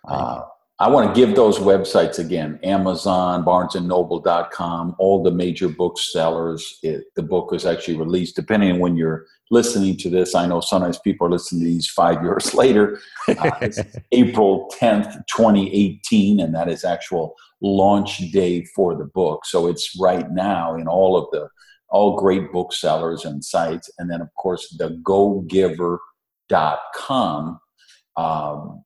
uh, 0.08 0.41
I 0.80 0.89
want 0.89 1.13
to 1.13 1.20
give 1.20 1.36
those 1.36 1.58
websites 1.58 2.20
again 2.20 2.60
Amazon, 2.63 3.43
barnesandnoble.com, 3.43 4.96
all 5.00 5.24
the 5.24 5.32
major 5.32 5.70
booksellers. 5.70 6.78
It, 6.84 7.06
the 7.15 7.24
book 7.24 7.50
was 7.50 7.65
actually 7.65 7.98
released, 7.98 8.36
depending 8.36 8.74
on 8.74 8.80
when 8.80 8.96
you're 8.96 9.26
listening 9.50 9.98
to 9.98 10.10
this. 10.10 10.36
I 10.36 10.46
know 10.46 10.60
sometimes 10.60 11.00
people 11.00 11.26
are 11.26 11.32
listening 11.32 11.62
to 11.63 11.67
these 11.67 11.88
five 11.88 12.22
years 12.28 12.54
later. 12.54 13.00
Uh, 13.28 13.70
April 14.12 14.72
10th, 14.80 15.13
2018, 15.36 16.39
and 16.39 16.54
that 16.54 16.70
is 16.70 16.86
actual 16.86 17.34
launch 17.60 18.20
day 18.32 18.63
for 18.76 18.96
the 18.96 19.06
book. 19.06 19.46
So 19.46 19.65
it's 19.65 20.00
right 20.00 20.30
now 20.32 20.76
in 20.76 20.88
all 20.88 21.17
of 21.17 21.26
the 21.32 21.50
all 21.89 22.17
great 22.17 22.52
booksellers 22.52 23.26
and 23.26 23.43
sites. 23.43 23.89
And 23.98 24.12
then, 24.12 24.22
of 24.22 24.32
course, 24.36 24.76
the 24.78 24.89
gogiver.com. 25.04 26.00
Um, 28.15 28.84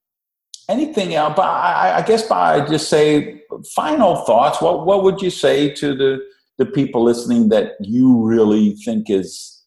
anything 0.68 1.14
else? 1.14 1.34
But 1.36 1.46
I, 1.46 1.98
I 1.98 2.02
guess 2.02 2.26
by 2.26 2.66
just 2.66 2.88
say 2.88 3.42
final 3.74 4.16
thoughts. 4.24 4.60
What 4.60 4.86
what 4.86 5.02
would 5.02 5.20
you 5.20 5.30
say 5.30 5.72
to 5.74 5.94
the 5.94 6.18
the 6.58 6.66
people 6.66 7.02
listening 7.02 7.48
that 7.48 7.72
you 7.80 8.22
really 8.24 8.76
think 8.84 9.10
is 9.10 9.64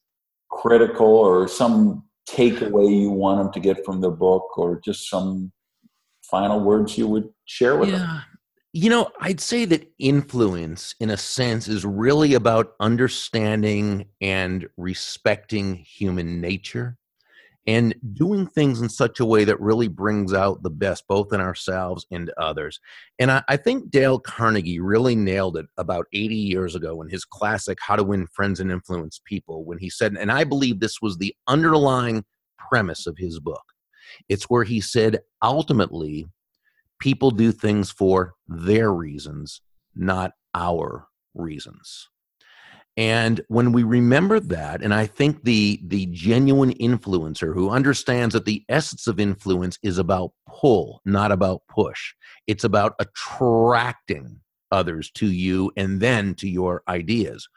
critical, 0.50 1.08
or 1.08 1.48
some 1.48 2.04
takeaway 2.30 3.02
you 3.02 3.10
want 3.10 3.40
them 3.40 3.54
to 3.54 3.60
get 3.60 3.86
from 3.86 4.02
the 4.02 4.12
book, 4.12 4.58
or 4.58 4.80
just 4.84 5.10
some 5.10 5.52
final 6.24 6.60
words 6.60 6.98
you 6.98 7.08
would 7.08 7.30
share 7.46 7.78
with 7.78 7.90
yeah. 7.90 7.98
them? 7.98 8.22
You 8.74 8.90
know, 8.90 9.10
I'd 9.22 9.40
say 9.40 9.64
that 9.66 9.90
influence, 10.00 10.96
in 11.00 11.10
a 11.10 11.16
sense, 11.16 11.70
is 11.70 11.86
really 11.86 12.34
about 12.34 12.74
understanding 12.82 14.08
and 14.20 14.68
respecting 14.76 15.76
human 15.76 16.42
nature 16.42 16.98
and 17.68 17.96
doing 18.14 18.46
things 18.46 18.82
in 18.82 18.90
such 18.90 19.20
a 19.20 19.26
way 19.26 19.44
that 19.44 19.60
really 19.60 19.88
brings 19.88 20.34
out 20.34 20.62
the 20.62 20.70
best 20.70 21.04
both 21.08 21.34
in 21.34 21.42
ourselves 21.42 22.06
and 22.12 22.32
others. 22.38 22.80
And 23.18 23.32
I, 23.32 23.44
I, 23.48 23.58
think 23.58 23.90
Dale 23.90 24.20
Carnegie 24.20 24.80
really 24.80 25.16
nailed 25.16 25.58
it 25.58 25.66
about 25.78 26.06
80 26.14 26.36
years 26.36 26.76
ago 26.76 27.02
in 27.02 27.10
his 27.10 27.26
classic 27.26 27.80
How 27.82 27.96
to 27.96 28.04
Win 28.04 28.28
Friends 28.28 28.60
and 28.60 28.72
Influence 28.72 29.20
People 29.26 29.66
when 29.66 29.80
he 29.80 29.90
said, 29.90 30.16
and 30.16 30.32
I 30.32 30.44
believe 30.44 30.80
this 30.80 31.02
was 31.02 31.18
the 31.18 31.36
underlying 31.48 32.24
premise 32.58 33.08
of 33.08 33.18
his 33.18 33.40
book. 33.40 33.64
It's 34.30 34.46
where 34.46 34.64
he 34.64 34.80
said, 34.80 35.20
ultimately, 35.42 36.28
people 37.00 37.32
do 37.32 37.52
things 37.52 37.92
for 37.92 38.34
their 38.48 38.94
reasons, 38.94 39.62
not 39.96 40.34
our 40.54 41.08
reasons. 41.34 42.10
And 42.98 43.42
when 43.50 43.74
we 43.74 43.84
remember 43.84 44.40
that, 44.40 44.82
and 44.82 44.94
I 44.94 45.06
think 45.06 45.44
the 45.44 45.82
the 45.86 46.06
genuine 46.08 46.74
influencer 46.76 47.54
who 47.54 47.70
understands 47.70 48.34
that 48.34 48.46
the 48.46 48.64
essence 48.70 49.06
of 49.06 49.20
influence 49.20 49.78
is 49.84 49.98
about 49.98 50.32
pull, 50.48 51.02
not 51.04 51.32
about 51.32 51.64
push. 51.68 52.14
It's 52.48 52.64
about 52.64 52.96
attracting 53.00 54.40
others 54.72 55.12
to 55.12 55.28
you 55.28 55.72
and 55.76 56.00
then 56.00 56.36
to 56.36 56.48
your 56.48 56.84
ideas. 56.88 57.48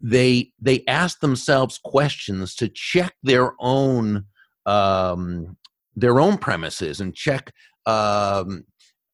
They 0.00 0.52
they 0.60 0.84
ask 0.86 1.18
themselves 1.18 1.80
questions 1.82 2.54
to 2.56 2.68
check 2.68 3.14
their 3.24 3.54
own 3.58 4.26
um, 4.64 5.56
their 5.96 6.20
own 6.20 6.38
premises 6.38 7.00
and 7.00 7.16
check 7.16 7.52
um, 7.86 8.64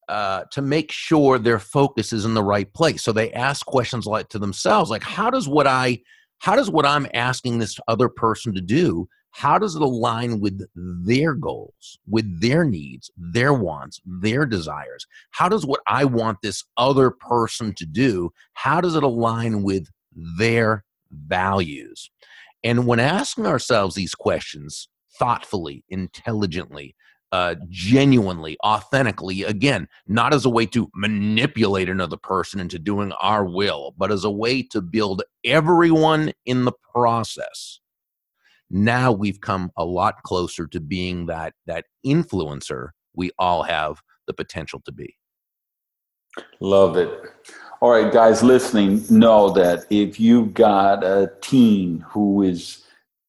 uh, 0.08 0.44
to 0.52 0.62
make 0.62 0.90
sure 0.90 1.38
their 1.38 1.58
focus 1.58 2.12
is 2.12 2.24
in 2.24 2.34
the 2.34 2.42
right 2.42 2.72
place. 2.74 3.02
So 3.02 3.12
they 3.12 3.32
ask 3.32 3.64
questions 3.66 4.06
like 4.06 4.28
to 4.30 4.38
themselves, 4.38 4.90
like, 4.90 5.02
how 5.02 5.30
does 5.30 5.48
what 5.48 5.66
I, 5.66 6.00
how 6.38 6.56
does 6.56 6.70
what 6.70 6.86
I'm 6.86 7.06
asking 7.14 7.58
this 7.58 7.78
other 7.88 8.08
person 8.08 8.54
to 8.54 8.60
do, 8.60 9.08
how 9.30 9.58
does 9.58 9.74
it 9.74 9.82
align 9.82 10.40
with 10.40 10.60
their 10.76 11.34
goals, 11.34 11.98
with 12.08 12.40
their 12.40 12.64
needs, 12.64 13.10
their 13.16 13.52
wants, 13.52 14.00
their 14.06 14.46
desires? 14.46 15.06
How 15.32 15.48
does 15.48 15.66
what 15.66 15.80
I 15.88 16.04
want 16.04 16.38
this 16.42 16.62
other 16.76 17.10
person 17.10 17.74
to 17.74 17.86
do, 17.86 18.30
how 18.52 18.80
does 18.80 18.94
it 18.94 19.02
align 19.02 19.64
with 19.64 19.88
their 20.38 20.84
values? 21.10 22.10
And 22.62 22.86
when 22.86 23.00
asking 23.00 23.46
ourselves 23.46 23.94
these 23.94 24.14
questions 24.14 24.88
thoughtfully, 25.18 25.84
intelligently, 25.88 26.94
uh, 27.34 27.56
genuinely, 27.68 28.56
authentically, 28.64 29.42
again, 29.42 29.88
not 30.06 30.32
as 30.32 30.44
a 30.44 30.48
way 30.48 30.64
to 30.64 30.88
manipulate 30.94 31.88
another 31.88 32.16
person 32.16 32.60
into 32.60 32.78
doing 32.78 33.10
our 33.20 33.44
will, 33.44 33.92
but 33.98 34.12
as 34.12 34.22
a 34.22 34.30
way 34.30 34.62
to 34.62 34.80
build 34.80 35.20
everyone 35.44 36.32
in 36.46 36.64
the 36.64 36.70
process. 36.92 37.80
Now 38.70 39.10
we've 39.10 39.40
come 39.40 39.72
a 39.76 39.84
lot 39.84 40.22
closer 40.22 40.68
to 40.68 40.78
being 40.78 41.26
that 41.26 41.54
that 41.66 41.86
influencer 42.06 42.90
we 43.16 43.32
all 43.36 43.64
have 43.64 44.00
the 44.28 44.32
potential 44.32 44.80
to 44.84 44.92
be. 44.92 45.16
Love 46.60 46.96
it. 46.96 47.10
All 47.80 47.90
right, 47.90 48.12
guys 48.12 48.44
listening, 48.44 49.04
know 49.10 49.50
that 49.50 49.86
if 49.90 50.20
you've 50.20 50.54
got 50.54 51.02
a 51.02 51.32
teen 51.40 51.98
who 52.08 52.42
is 52.42 52.83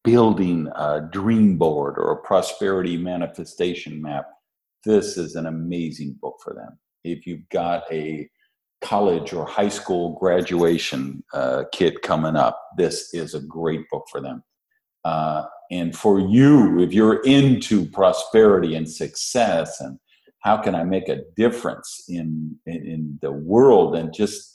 building 0.06 0.70
a 0.76 1.02
dream 1.02 1.58
board 1.58 1.96
or 1.98 2.12
a 2.12 2.22
prosperity 2.22 2.96
manifestation 2.96 4.02
map, 4.02 4.28
this 4.86 5.18
is 5.18 5.36
an 5.36 5.48
amazing 5.48 6.16
book 6.22 6.38
for 6.44 6.54
them. 6.54 6.78
If 7.04 7.26
you've 7.26 7.50
got 7.50 7.84
a 7.92 8.30
college 8.82 9.34
or 9.34 9.46
high 9.46 9.70
school 9.70 10.18
graduation 10.20 11.24
uh, 11.34 11.64
kid 11.74 12.04
coming 12.04 12.36
up, 12.36 12.62
this 12.78 13.14
is 13.14 13.34
a 13.34 13.42
great 13.42 13.90
book 13.90 14.06
for 14.12 14.22
them. 14.22 14.44
Uh, 15.04 15.44
and 15.72 15.96
for 15.96 16.20
you, 16.20 16.80
if 16.80 16.94
you're 16.94 17.22
into 17.24 17.86
prosperity 17.88 18.76
and 18.76 18.90
success 18.90 19.82
and 19.82 19.98
how 20.42 20.58
can 20.58 20.76
I 20.76 20.84
make 20.84 21.10
a 21.10 21.22
difference 21.36 22.04
in, 22.08 22.56
in, 22.68 22.86
in 22.86 23.20
the 23.24 23.32
world 23.32 23.96
and 23.96 24.14
just 24.14 24.55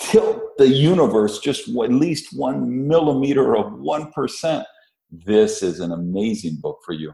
tilt 0.00 0.56
the 0.58 0.68
universe 0.68 1.38
just 1.38 1.68
at 1.68 1.90
least 1.90 2.36
one 2.36 2.86
millimeter 2.88 3.56
of 3.56 3.66
1%, 3.72 4.64
this 5.10 5.62
is 5.62 5.80
an 5.80 5.92
amazing 5.92 6.56
book 6.60 6.80
for 6.84 6.92
you. 6.92 7.12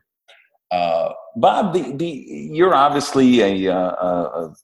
Uh, 0.71 1.13
Bob, 1.37 1.75
the, 1.75 1.97
the, 1.97 2.07
you're 2.07 2.75
obviously 2.75 3.41
a, 3.67 3.75
uh, 3.75 3.91
a, 3.91 4.47
a, 4.47 4.55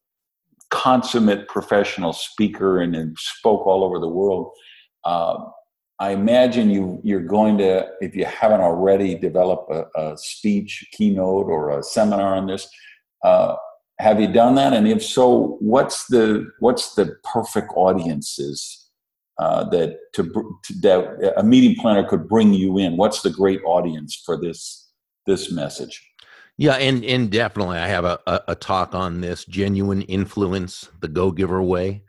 consummate 0.70 1.46
professional 1.46 2.12
speaker 2.12 2.80
and, 2.80 2.96
and, 2.96 3.16
spoke 3.18 3.66
all 3.66 3.84
over 3.84 4.00
the 4.00 4.08
world. 4.08 4.50
Uh, 5.04 5.36
I 6.00 6.10
imagine 6.10 6.70
you, 6.70 7.00
you're 7.04 7.22
going 7.22 7.56
to, 7.58 7.88
if 8.00 8.16
you 8.16 8.24
haven't 8.24 8.60
already, 8.60 9.14
develop 9.14 9.66
a, 9.70 9.84
a 9.98 10.18
speech, 10.18 10.84
keynote, 10.92 11.46
or 11.46 11.78
a 11.78 11.82
seminar 11.82 12.34
on 12.34 12.46
this. 12.48 12.68
Uh, 13.24 13.54
have 13.98 14.20
you 14.20 14.28
done 14.28 14.54
that? 14.56 14.72
And 14.72 14.86
if 14.86 15.02
so, 15.02 15.56
what's 15.60 16.06
the 16.06 16.50
what's 16.60 16.94
the 16.94 17.16
perfect 17.24 17.72
audiences 17.76 18.90
uh, 19.38 19.64
that 19.70 19.98
to, 20.14 20.24
to, 20.24 20.74
that 20.80 21.34
a 21.36 21.42
meeting 21.42 21.76
planner 21.80 22.06
could 22.06 22.28
bring 22.28 22.52
you 22.52 22.78
in? 22.78 22.96
What's 22.96 23.22
the 23.22 23.30
great 23.30 23.60
audience 23.64 24.22
for 24.24 24.38
this 24.38 24.90
this 25.26 25.50
message? 25.50 26.02
Yeah, 26.58 26.74
and 26.74 27.04
and 27.04 27.30
definitely, 27.30 27.78
I 27.78 27.86
have 27.88 28.04
a, 28.04 28.18
a, 28.26 28.40
a 28.48 28.54
talk 28.54 28.94
on 28.94 29.20
this 29.20 29.44
genuine 29.44 30.02
influence, 30.02 30.88
the 31.00 31.08
Go 31.08 31.30
Giver 31.30 31.62
way, 31.62 32.02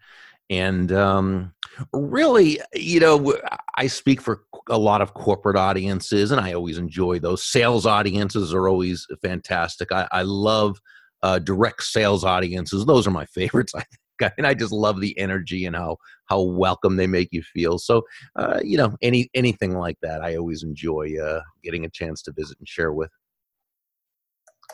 and 0.50 0.92
um, 0.94 1.54
really, 1.92 2.60
you 2.74 3.00
know, 3.00 3.36
I 3.76 3.88
speak 3.88 4.22
for 4.22 4.44
a 4.70 4.78
lot 4.78 5.02
of 5.02 5.14
corporate 5.14 5.58
audiences, 5.58 6.32
and 6.32 6.40
I 6.40 6.54
always 6.54 6.78
enjoy 6.78 7.20
those. 7.20 7.44
Sales 7.44 7.86
audiences 7.86 8.54
are 8.54 8.68
always 8.70 9.06
fantastic. 9.22 9.92
I, 9.92 10.08
I 10.12 10.22
love 10.22 10.80
uh, 11.28 11.40
direct 11.40 11.84
sales 11.84 12.24
audiences; 12.24 12.86
those 12.86 13.06
are 13.06 13.12
my 13.12 13.26
favorites. 13.26 13.74
I 13.76 13.84
think, 14.20 14.34
and 14.38 14.48
I 14.48 14.54
just 14.54 14.72
love 14.72 15.02
the 15.02 15.18
energy 15.20 15.66
and 15.66 15.76
how 15.76 15.98
how 16.26 16.42
welcome 16.42 16.96
they 16.96 17.08
make 17.08 17.30
you 17.32 17.42
feel. 17.42 17.78
So, 17.78 18.04
uh, 18.38 18.60
you 18.64 18.78
know, 18.78 18.96
any 19.02 19.30
anything 19.34 19.78
like 19.78 19.98
that, 20.02 20.22
I 20.22 20.38
always 20.38 20.64
enjoy 20.64 21.16
uh, 21.22 21.42
getting 21.64 21.84
a 21.84 21.90
chance 21.90 22.22
to 22.24 22.32
visit 22.32 22.58
and 22.60 22.68
share 22.68 22.94
with. 22.94 23.12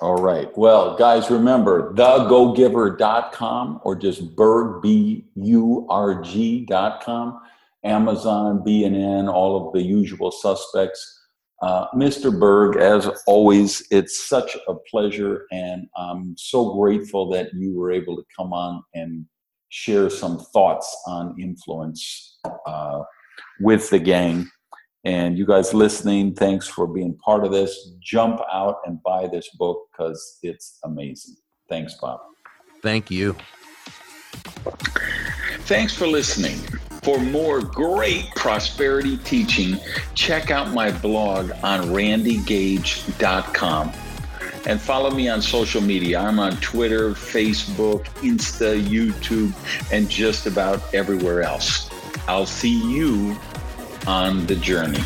All 0.02 0.16
right. 0.22 0.56
Well, 0.58 0.96
guys, 0.96 1.30
remember 1.32 1.94
thegogiver.com 1.94 3.82
or 3.84 3.96
just 3.96 4.36
Burg, 4.36 4.82
B 4.82 5.26
U 5.36 5.88
R 5.90 6.22
G.com, 6.22 7.40
Amazon, 7.84 8.64
B&N, 8.64 9.30
all 9.30 9.68
of 9.68 9.74
the 9.74 9.82
usual 9.82 10.32
suspects. 10.32 11.23
Uh, 11.64 11.88
Mr. 11.96 12.38
Burg, 12.38 12.76
as 12.76 13.08
always, 13.26 13.88
it's 13.90 14.28
such 14.28 14.58
a 14.68 14.76
pleasure, 14.92 15.46
and 15.50 15.88
I'm 15.96 16.36
so 16.38 16.76
grateful 16.76 17.30
that 17.30 17.54
you 17.54 17.74
were 17.74 17.90
able 17.90 18.18
to 18.18 18.24
come 18.38 18.52
on 18.52 18.84
and 18.94 19.26
share 19.70 20.10
some 20.10 20.40
thoughts 20.52 20.94
on 21.08 21.40
influence 21.40 22.38
uh, 22.66 23.04
with 23.62 23.90
the 23.90 24.00
gang. 24.00 24.52
And 25.06 25.38
you 25.38 25.46
guys 25.46 25.74
listening, 25.74 26.36
thanks 26.36 26.68
for 26.68 26.86
being 26.86 27.18
part 27.20 27.46
of 27.46 27.54
this. 27.54 27.94
Jump 28.02 28.42
out 28.52 28.80
and 28.86 29.02
buy 29.02 29.28
this 29.28 29.48
book 29.58 29.88
because 29.90 30.40
it's 30.44 30.80
amazing. 30.84 31.38
Thanks, 31.70 31.96
Bob. 31.96 32.20
Thank 32.82 33.10
you. 33.10 33.38
Thanks 35.66 35.94
for 35.94 36.08
listening. 36.08 36.60
For 37.04 37.20
more 37.20 37.62
great 37.62 38.34
prosperity 38.36 39.18
teaching, 39.18 39.78
check 40.16 40.52
out 40.52 40.74
my 40.74 40.90
blog 40.90 41.52
on 41.62 41.82
randygage.com 41.90 43.92
and 44.66 44.80
follow 44.80 45.12
me 45.12 45.28
on 45.28 45.42
social 45.42 45.82
media. 45.82 46.20
I'm 46.20 46.40
on 46.40 46.56
Twitter, 46.58 47.12
Facebook, 47.12 48.06
Insta, 48.22 48.82
YouTube, 48.82 49.54
and 49.92 50.10
just 50.10 50.46
about 50.46 50.94
everywhere 50.94 51.42
else. 51.42 51.90
I'll 52.28 52.46
see 52.46 52.80
you 52.90 53.38
on 54.08 54.46
the 54.46 54.56
journey. 54.56 55.04